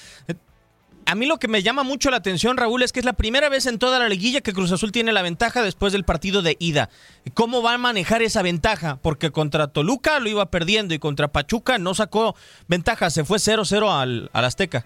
A 1.06 1.16
mí 1.16 1.26
lo 1.26 1.38
que 1.38 1.48
me 1.48 1.64
llama 1.64 1.82
mucho 1.82 2.12
la 2.12 2.18
atención, 2.18 2.56
Raúl, 2.58 2.84
es 2.84 2.92
que 2.92 3.00
es 3.00 3.06
la 3.06 3.14
primera 3.14 3.50
vez 3.50 3.66
en 3.66 3.80
toda 3.80 3.98
la 3.98 4.08
liguilla 4.10 4.42
que 4.42 4.54
Cruz 4.54 4.72
Azul 4.72 4.92
tiene 4.92 5.12
la 5.12 5.24
ventaja 5.24 5.64
después 5.64 5.92
del 5.92 6.04
partido 6.04 6.44
de 6.44 6.56
ida. 6.60 6.90
¿Cómo 7.34 7.64
va 7.64 7.74
a 7.74 7.78
manejar 7.80 8.22
esa 8.22 8.44
ventaja? 8.44 9.00
Porque 9.02 9.32
contra 9.32 9.70
Toluca 9.70 10.20
lo 10.20 10.30
iba 10.30 10.52
perdiendo 10.52 10.94
y 10.94 11.00
contra 11.00 11.30
Pachuca 11.30 11.80
no 11.80 11.96
sacó 11.96 12.36
ventaja, 12.68 13.10
se 13.10 13.24
fue 13.24 13.38
0-0 13.38 13.90
al, 13.90 14.30
al 14.34 14.46
Azteca. 14.46 14.86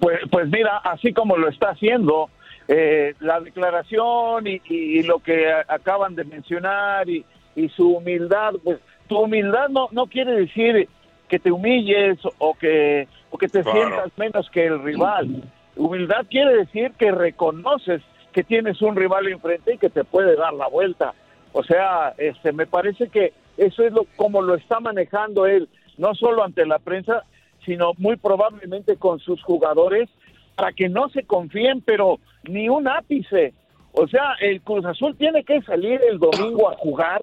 Pues, 0.00 0.18
pues 0.30 0.48
mira, 0.48 0.78
así 0.78 1.12
como 1.12 1.36
lo 1.36 1.48
está 1.48 1.70
haciendo, 1.70 2.28
eh, 2.68 3.14
la 3.20 3.40
declaración 3.40 4.46
y, 4.46 4.60
y 4.68 5.02
lo 5.02 5.18
que 5.20 5.50
acaban 5.50 6.14
de 6.14 6.24
mencionar 6.24 7.08
y, 7.08 7.24
y 7.56 7.68
su 7.70 7.96
humildad, 7.96 8.52
pues 8.62 8.78
tu 9.08 9.18
humildad 9.18 9.68
no, 9.70 9.88
no 9.90 10.06
quiere 10.06 10.32
decir 10.32 10.88
que 11.28 11.38
te 11.38 11.50
humilles 11.50 12.18
o 12.38 12.54
que, 12.54 13.08
o 13.30 13.38
que 13.38 13.48
te 13.48 13.62
Claro. 13.62 13.78
sientas 13.78 14.12
menos 14.18 14.50
que 14.50 14.66
el 14.66 14.82
rival. 14.82 15.42
Humildad 15.76 16.26
quiere 16.30 16.56
decir 16.56 16.92
que 16.98 17.10
reconoces 17.10 18.02
que 18.32 18.44
tienes 18.44 18.80
un 18.82 18.96
rival 18.96 19.28
enfrente 19.28 19.74
y 19.74 19.78
que 19.78 19.90
te 19.90 20.04
puede 20.04 20.36
dar 20.36 20.52
la 20.52 20.68
vuelta. 20.68 21.14
O 21.52 21.62
sea, 21.64 22.14
este, 22.18 22.52
me 22.52 22.66
parece 22.66 23.08
que 23.08 23.32
eso 23.56 23.82
es 23.82 23.92
lo 23.92 24.04
como 24.16 24.42
lo 24.42 24.54
está 24.54 24.78
manejando 24.80 25.46
él, 25.46 25.68
no 25.96 26.14
solo 26.14 26.44
ante 26.44 26.64
la 26.66 26.78
prensa, 26.78 27.24
sino 27.64 27.92
muy 27.98 28.16
probablemente 28.16 28.96
con 28.96 29.18
sus 29.18 29.42
jugadores 29.42 30.08
para 30.58 30.72
que 30.72 30.88
no 30.88 31.08
se 31.10 31.22
confíen, 31.22 31.82
pero 31.82 32.18
ni 32.48 32.68
un 32.68 32.88
ápice. 32.88 33.54
O 33.92 34.08
sea, 34.08 34.34
el 34.40 34.60
Cruz 34.60 34.84
Azul 34.84 35.16
tiene 35.16 35.44
que 35.44 35.62
salir 35.62 36.00
el 36.10 36.18
domingo 36.18 36.68
a 36.68 36.76
jugar 36.76 37.22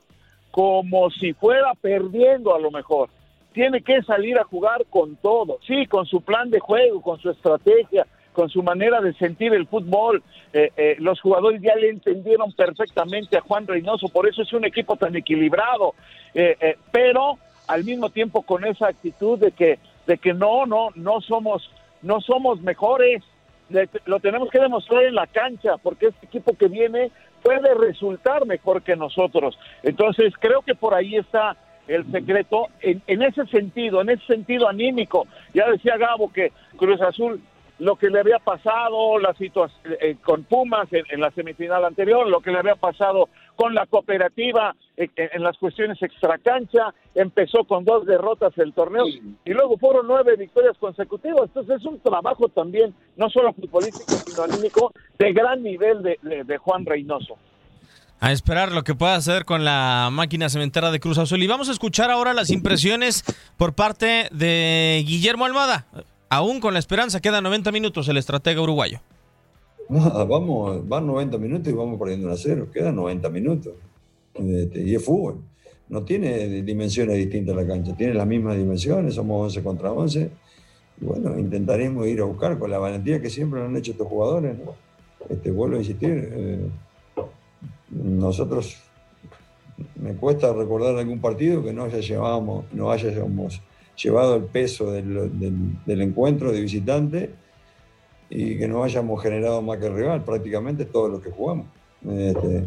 como 0.51 1.11
si 1.11 1.33
fuera 1.33 1.73
perdiendo 1.73 2.55
a 2.55 2.59
lo 2.59 2.71
mejor. 2.71 3.09
Tiene 3.51 3.81
que 3.81 4.01
salir 4.03 4.39
a 4.39 4.45
jugar 4.45 4.85
con 4.89 5.17
todo, 5.17 5.59
sí, 5.67 5.85
con 5.85 6.05
su 6.05 6.21
plan 6.21 6.49
de 6.49 6.61
juego, 6.61 7.01
con 7.01 7.19
su 7.19 7.29
estrategia, 7.29 8.07
con 8.31 8.49
su 8.49 8.63
manera 8.63 9.01
de 9.01 9.11
sentir 9.15 9.53
el 9.53 9.67
fútbol. 9.67 10.23
Eh, 10.53 10.71
eh, 10.77 10.95
los 10.99 11.19
jugadores 11.19 11.61
ya 11.61 11.75
le 11.75 11.89
entendieron 11.89 12.53
perfectamente 12.53 13.37
a 13.37 13.41
Juan 13.41 13.67
Reynoso, 13.67 14.07
por 14.07 14.29
eso 14.29 14.43
es 14.43 14.53
un 14.53 14.63
equipo 14.63 14.95
tan 14.95 15.13
equilibrado. 15.13 15.93
Eh, 16.33 16.55
eh, 16.61 16.77
pero 16.89 17.37
al 17.67 17.83
mismo 17.83 18.09
tiempo 18.11 18.43
con 18.43 18.63
esa 18.63 18.87
actitud 18.87 19.37
de 19.37 19.51
que 19.51 19.77
de 20.05 20.17
que 20.17 20.33
no, 20.33 20.65
no, 20.65 20.89
no 20.95 21.21
somos, 21.21 21.69
no 22.05 22.21
somos 22.21 22.61
mejores. 22.61 23.23
Lo 24.05 24.19
tenemos 24.19 24.49
que 24.51 24.59
demostrar 24.59 25.03
en 25.05 25.15
la 25.15 25.25
cancha, 25.25 25.77
porque 25.77 26.07
este 26.07 26.27
equipo 26.27 26.55
que 26.55 26.67
viene 26.67 27.11
puede 27.41 27.73
resultar 27.73 28.45
mejor 28.45 28.83
que 28.83 28.95
nosotros. 28.95 29.57
Entonces 29.81 30.33
creo 30.39 30.61
que 30.61 30.75
por 30.75 30.93
ahí 30.93 31.15
está 31.15 31.57
el 31.87 32.09
secreto 32.11 32.67
en, 32.81 33.21
ese 33.21 33.45
sentido, 33.47 34.01
en 34.01 34.11
ese 34.11 34.25
sentido 34.27 34.69
anímico. 34.69 35.27
Ya 35.53 35.69
decía 35.69 35.97
Gabo 35.97 36.31
que 36.31 36.51
Cruz 36.77 37.01
Azul 37.01 37.41
lo 37.79 37.95
que 37.95 38.09
le 38.09 38.19
había 38.19 38.39
pasado 38.39 39.19
la 39.19 39.33
situación 39.33 39.95
eh, 39.99 40.15
con 40.23 40.43
Pumas 40.43 40.87
en 40.91 41.19
la 41.19 41.31
semifinal 41.31 41.83
anterior, 41.83 42.27
lo 42.27 42.39
que 42.39 42.51
le 42.51 42.59
había 42.59 42.75
pasado 42.75 43.29
con 43.55 43.73
la 43.73 43.85
cooperativa 43.85 44.75
eh, 44.97 45.09
en, 45.15 45.29
en 45.33 45.43
las 45.43 45.57
cuestiones 45.57 46.01
extracancha, 46.01 46.93
empezó 47.13 47.63
con 47.65 47.83
dos 47.85 48.05
derrotas 48.05 48.53
el 48.57 48.73
torneo 48.73 49.05
y 49.45 49.51
luego 49.51 49.77
fueron 49.77 50.07
nueve 50.07 50.35
victorias 50.37 50.77
consecutivas. 50.79 51.41
Entonces 51.45 51.77
es 51.79 51.85
un 51.85 51.99
trabajo 51.99 52.47
también, 52.49 52.93
no 53.17 53.29
solo 53.29 53.53
futbolístico, 53.53 54.13
sino 54.25 54.43
anímico, 54.43 54.91
de 55.19 55.33
gran 55.33 55.63
nivel 55.63 56.03
de, 56.03 56.19
de- 56.21 56.43
de 56.43 56.57
Juan 56.57 56.85
Reynoso. 56.85 57.37
A 58.21 58.31
esperar 58.31 58.71
lo 58.71 58.83
que 58.83 58.95
pueda 58.95 59.15
hacer 59.15 59.43
con 59.45 59.65
la 59.65 60.09
máquina 60.11 60.49
cementera 60.49 60.89
de 60.89 60.99
Cruz 61.01 61.17
Azul. 61.17 61.43
Y 61.43 61.47
vamos 61.47 61.67
a 61.69 61.73
escuchar 61.73 62.09
ahora 62.09 62.33
las 62.33 62.49
impresiones 62.49 63.23
por 63.57 63.73
parte 63.73 64.29
de 64.31 65.03
Guillermo 65.05 65.45
Almada. 65.45 65.85
Aún 66.29 66.59
con 66.61 66.73
la 66.73 66.79
esperanza, 66.79 67.19
quedan 67.19 67.43
90 67.43 67.71
minutos 67.73 68.07
el 68.07 68.17
estratega 68.17 68.61
uruguayo. 68.61 68.99
Nada, 69.89 70.23
vamos, 70.25 70.87
van 70.87 71.05
90 71.05 71.37
minutos 71.37 71.71
y 71.71 71.75
vamos 71.75 71.99
perdiendo 71.99 72.27
1 72.27 72.33
a 72.33 72.37
0. 72.37 72.67
Quedan 72.73 72.95
90 72.95 73.29
minutos. 73.29 73.73
Este, 74.33 74.81
y 74.81 74.95
es 74.95 75.03
fútbol. 75.03 75.37
No 75.89 76.03
tiene 76.03 76.61
dimensiones 76.63 77.15
distintas 77.17 77.55
la 77.55 77.65
cancha, 77.67 77.95
tiene 77.95 78.15
las 78.15 78.25
mismas 78.25 78.57
dimensiones, 78.57 79.13
somos 79.13 79.43
11 79.45 79.63
contra 79.63 79.91
11. 79.91 80.29
Y 81.01 81.05
bueno, 81.05 81.37
intentaremos 81.37 82.07
ir 82.07 82.21
a 82.21 82.23
buscar 82.23 82.57
con 82.57 82.71
la 82.71 82.79
valentía 82.79 83.21
que 83.21 83.29
siempre 83.29 83.61
han 83.61 83.75
hecho 83.75 83.91
estos 83.91 84.07
jugadores. 84.07 84.55
Este, 85.29 85.51
vuelvo 85.51 85.75
a 85.75 85.79
insistir, 85.79 86.29
eh, 86.33 86.59
nosotros 87.91 88.77
me 90.01 90.13
cuesta 90.15 90.51
recordar 90.53 90.97
algún 90.97 91.19
partido 91.19 91.63
que 91.63 91.73
no 91.73 91.83
haya 91.83 91.99
llevamos, 91.99 92.65
hayamos 92.89 93.61
llevado 94.01 94.35
el 94.35 94.43
peso 94.43 94.91
del, 94.91 95.39
del- 95.39 95.83
del 95.85 96.01
encuentro 96.01 96.51
de 96.51 96.61
visitante 96.61 97.29
y 98.37 98.57
que 98.57 98.67
no 98.67 98.83
hayamos 98.83 99.23
generado 99.23 99.61
más 99.61 99.77
que 99.77 99.87
el 99.87 99.95
rival, 99.95 100.25
prácticamente 100.25 100.83
todo 100.83 101.07
lo 101.07 101.21
que 101.21 101.31
jugamos. 101.31 101.67
Este, 102.05 102.65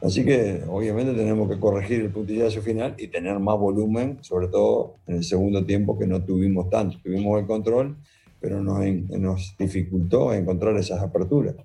así 0.00 0.24
que 0.24 0.62
obviamente 0.68 1.12
tenemos 1.12 1.50
que 1.50 1.58
corregir 1.58 2.02
el 2.02 2.10
puntillazo 2.10 2.62
final 2.62 2.94
y 2.98 3.08
tener 3.08 3.36
más 3.40 3.58
volumen, 3.58 4.18
sobre 4.20 4.46
todo 4.46 4.94
en 5.08 5.16
el 5.16 5.24
segundo 5.24 5.64
tiempo 5.64 5.98
que 5.98 6.06
no 6.06 6.22
tuvimos 6.22 6.70
tanto. 6.70 6.98
Tuvimos 7.02 7.40
el 7.40 7.46
control, 7.48 7.96
pero 8.40 8.62
nos, 8.62 8.78
nos 9.18 9.56
dificultó 9.58 10.32
encontrar 10.32 10.76
esas 10.76 11.02
aperturas. 11.02 11.56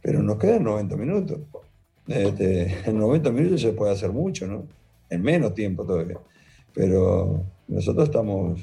Pero 0.00 0.22
nos 0.22 0.38
quedan 0.38 0.64
90 0.64 0.96
minutos. 0.96 1.38
Este, 2.08 2.88
en 2.88 2.98
90 2.98 3.30
minutos 3.30 3.60
se 3.60 3.72
puede 3.72 3.92
hacer 3.92 4.10
mucho, 4.10 4.46
¿no? 4.46 4.64
En 5.10 5.20
menos 5.20 5.52
tiempo 5.52 5.84
todavía. 5.84 6.18
Pero 6.72 7.44
nosotros 7.68 8.08
estamos 8.08 8.58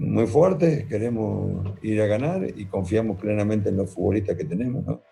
muy 0.00 0.26
fuertes, 0.26 0.86
queremos 0.86 1.78
ir 1.82 2.00
a 2.00 2.06
ganar 2.06 2.42
y 2.56 2.64
confiamos 2.64 3.20
plenamente 3.20 3.68
en 3.68 3.76
los 3.76 3.92
futbolistas 3.94 4.36
que 4.36 4.44
tenemos, 4.44 4.84
¿no? 4.84 5.02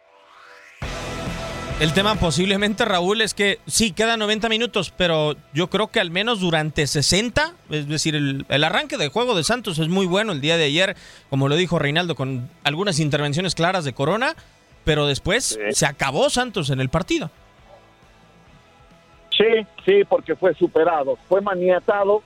El 1.79 1.93
tema 1.93 2.17
posiblemente, 2.17 2.85
Raúl, 2.85 3.21
es 3.21 3.35
que 3.35 3.61
sí, 3.67 3.93
quedan 3.93 4.19
90 4.19 4.49
minutos, 4.49 4.93
pero 4.97 5.37
yo 5.53 5.69
creo 5.69 5.89
que 5.89 6.01
al 6.01 6.11
menos 6.11 6.41
durante 6.41 6.89
60, 6.89 7.53
es 7.71 7.87
decir, 7.87 8.17
el, 8.17 8.47
el 8.49 8.65
arranque 8.65 8.97
del 8.97 9.11
juego 9.11 9.37
de 9.37 9.45
Santos 9.45 9.79
es 9.79 9.89
muy 9.89 10.07
bueno 10.07 10.33
el 10.33 10.41
día 10.41 10.57
de 10.57 10.65
ayer, 10.65 10.97
como 11.31 11.49
lo 11.49 11.55
dijo 11.55 11.79
Reinaldo, 11.79 12.17
con 12.17 12.49
algunas 12.65 12.99
intervenciones 12.99 13.55
claras 13.55 13.85
de 13.85 13.93
Corona, 13.93 14.35
pero 14.85 15.07
después 15.07 15.57
se 15.71 15.87
acabó 15.87 16.31
Santos 16.31 16.71
en 16.71 16.81
el 16.81 16.89
partido. 16.89 17.31
Sí, 19.37 19.67
sí, 19.85 20.03
porque 20.09 20.35
fue 20.35 20.55
superado, 20.55 21.17
fue 21.29 21.41
maniatado 21.41 22.25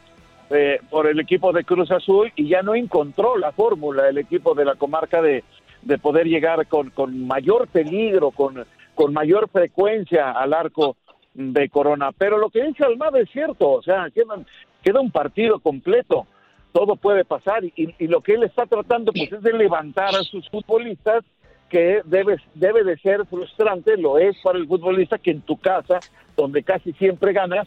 eh, 0.52 0.80
por 0.90 1.06
el 1.06 1.18
equipo 1.20 1.52
de 1.52 1.64
Cruz 1.64 1.90
Azul 1.90 2.32
y 2.36 2.48
ya 2.48 2.62
no 2.62 2.74
encontró 2.74 3.36
la 3.38 3.52
fórmula 3.52 4.08
el 4.08 4.18
equipo 4.18 4.54
de 4.54 4.64
la 4.64 4.74
comarca 4.74 5.22
de, 5.22 5.44
de 5.82 5.98
poder 5.98 6.26
llegar 6.26 6.66
con, 6.66 6.90
con 6.90 7.26
mayor 7.26 7.68
peligro, 7.68 8.30
con, 8.30 8.64
con 8.94 9.12
mayor 9.12 9.48
frecuencia 9.48 10.30
al 10.32 10.52
arco 10.52 10.96
de 11.34 11.68
Corona. 11.68 12.12
Pero 12.12 12.38
lo 12.38 12.50
que 12.50 12.62
dice 12.62 12.84
Almada 12.84 13.18
es 13.20 13.30
cierto, 13.30 13.70
o 13.70 13.82
sea, 13.82 14.10
queda, 14.10 14.36
queda 14.82 15.00
un 15.00 15.10
partido 15.10 15.58
completo, 15.60 16.26
todo 16.72 16.96
puede 16.96 17.24
pasar 17.24 17.64
y, 17.64 17.72
y 17.98 18.06
lo 18.06 18.20
que 18.20 18.34
él 18.34 18.42
está 18.44 18.66
tratando 18.66 19.12
pues 19.12 19.32
es 19.32 19.42
de 19.42 19.52
levantar 19.52 20.14
a 20.14 20.22
sus 20.22 20.48
futbolistas 20.48 21.24
que 21.68 22.02
debe, 22.04 22.36
debe 22.54 22.84
de 22.84 22.98
ser 22.98 23.24
frustrante, 23.24 23.96
lo 23.96 24.18
es 24.18 24.36
para 24.42 24.58
el 24.58 24.66
futbolista 24.66 25.16
que 25.16 25.30
en 25.30 25.40
tu 25.40 25.56
casa, 25.56 26.00
donde 26.36 26.62
casi 26.62 26.92
siempre 26.92 27.32
ganas, 27.32 27.66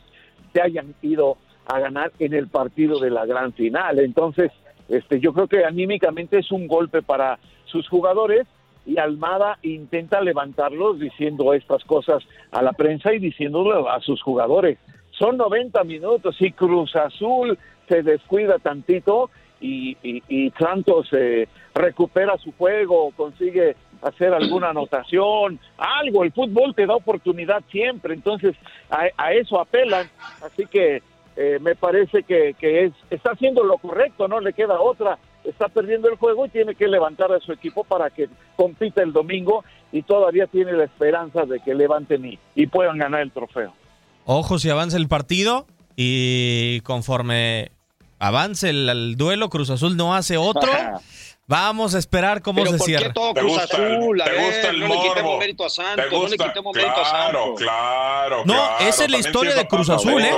te 0.53 0.61
hayan 0.61 0.93
ido 1.01 1.37
a 1.65 1.79
ganar 1.79 2.11
en 2.19 2.33
el 2.33 2.47
partido 2.47 2.99
de 2.99 3.09
la 3.09 3.25
gran 3.25 3.53
final. 3.53 3.99
Entonces, 3.99 4.51
Este, 4.87 5.19
yo 5.19 5.33
creo 5.33 5.47
que 5.47 5.65
anímicamente 5.65 6.39
es 6.39 6.51
un 6.51 6.67
golpe 6.67 7.01
para 7.01 7.39
sus 7.65 7.87
jugadores 7.89 8.45
y 8.85 8.99
Almada 8.99 9.57
intenta 9.63 10.21
levantarlos 10.21 10.99
diciendo 10.99 11.53
estas 11.53 11.83
cosas 11.85 12.23
a 12.51 12.61
la 12.61 12.73
prensa 12.73 13.13
y 13.13 13.19
diciéndolo 13.19 13.89
a 13.89 13.99
sus 14.01 14.21
jugadores. 14.21 14.77
Son 15.11 15.37
90 15.37 15.83
minutos 15.85 16.35
y 16.39 16.51
Cruz 16.51 16.95
Azul 16.95 17.57
se 17.87 18.03
descuida 18.03 18.59
tantito 18.59 19.29
y, 19.59 19.97
y, 20.03 20.51
Santos 20.59 21.07
eh, 21.13 21.47
recupera 21.73 22.37
su 22.37 22.51
juego, 22.51 23.11
consigue 23.15 23.75
hacer 24.01 24.33
alguna 24.33 24.69
anotación, 24.69 25.59
algo. 25.77 26.23
El 26.23 26.31
fútbol 26.33 26.75
te 26.75 26.85
da 26.85 26.95
oportunidad 26.95 27.63
siempre, 27.71 28.13
entonces 28.13 28.55
a, 28.89 29.33
eso 29.33 29.59
apelan. 29.59 30.07
Así 30.43 30.65
que 30.67 31.01
eh, 31.35 31.59
me 31.61 31.75
parece 31.75 32.23
que, 32.23 32.55
que 32.59 32.85
es, 32.85 32.93
está 33.09 33.31
haciendo 33.31 33.63
lo 33.63 33.77
correcto, 33.77 34.27
no 34.27 34.39
le 34.39 34.53
queda 34.53 34.79
otra. 34.79 35.17
Está 35.43 35.67
perdiendo 35.67 36.09
el 36.09 36.15
juego 36.15 36.45
y 36.45 36.49
tiene 36.49 36.75
que 36.75 36.87
levantar 36.87 37.31
a 37.31 37.39
su 37.39 37.51
equipo 37.51 37.83
para 37.83 38.09
que 38.09 38.29
compita 38.55 39.03
el 39.03 39.13
domingo 39.13 39.63
y 39.91 40.01
todavía 40.01 40.47
tiene 40.47 40.73
la 40.73 40.85
esperanza 40.85 41.45
de 41.45 41.59
que 41.59 41.75
levanten 41.75 42.25
y, 42.25 42.39
y 42.55 42.67
puedan 42.67 42.97
ganar 42.97 43.21
el 43.21 43.31
trofeo. 43.31 43.73
Ojo 44.25 44.57
si 44.57 44.69
avanza 44.69 44.97
el 44.97 45.07
partido 45.07 45.67
y 45.95 46.81
conforme 46.81 47.74
avance 48.27 48.69
el, 48.69 49.15
duelo, 49.17 49.49
Cruz 49.49 49.69
Azul 49.69 49.97
no 49.97 50.15
hace 50.15 50.37
otro. 50.37 50.71
Vamos 51.47 51.93
a 51.93 51.99
esperar 51.99 52.41
cómo 52.41 52.65
se 52.65 52.79
cierra. 52.79 53.13
todo 53.13 53.35
Cruz 53.35 53.55
Azul? 53.59 54.19
A 54.19 54.25
ver, 54.25 54.73
no 54.73 54.87
le 54.87 54.99
quitemos 54.99 55.37
mérito 55.37 55.63
a 55.63 55.69
Santos, 55.69 56.11
no 56.11 56.27
le 56.27 56.37
quitemos 56.37 56.75
mérito 56.75 57.01
a 57.01 57.05
Santos. 57.05 57.59
Claro, 57.59 58.43
No, 58.45 58.79
esa 58.79 59.03
es 59.03 59.11
la 59.11 59.19
historia 59.19 59.53
de 59.53 59.67
Cruz 59.67 59.89
Azul, 59.89 60.23
¿eh? 60.23 60.33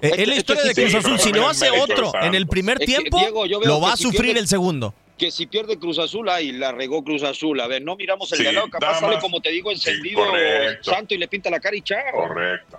Es 0.00 0.28
la 0.28 0.36
historia 0.36 0.62
de 0.62 0.74
Cruz 0.74 0.94
Azul. 0.94 1.18
Si 1.18 1.32
no 1.32 1.48
hace 1.48 1.70
otro 1.70 2.12
en 2.22 2.36
el 2.36 2.46
primer 2.46 2.78
tiempo, 2.78 3.20
lo 3.64 3.80
va 3.80 3.94
a 3.94 3.96
sufrir 3.96 4.38
el 4.38 4.46
segundo 4.46 4.94
que 5.18 5.30
si 5.30 5.46
pierde 5.46 5.78
Cruz 5.78 5.98
Azul, 5.98 6.28
ay, 6.28 6.52
la 6.52 6.72
regó 6.72 7.04
Cruz 7.04 7.22
Azul. 7.22 7.60
A 7.60 7.66
ver, 7.66 7.82
no 7.82 7.96
miramos 7.96 8.32
el 8.32 8.38
sí, 8.38 8.44
capaz 8.70 9.00
sale 9.00 9.18
como 9.20 9.40
te 9.40 9.50
digo 9.50 9.70
encendido 9.70 10.22
Santo 10.80 11.14
y 11.14 11.18
le 11.18 11.28
pinta 11.28 11.50
la 11.50 11.60
cara 11.60 11.76
y 11.76 11.82
chao. 11.82 12.28
Correcto. 12.28 12.78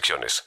restricciones. 0.00 0.44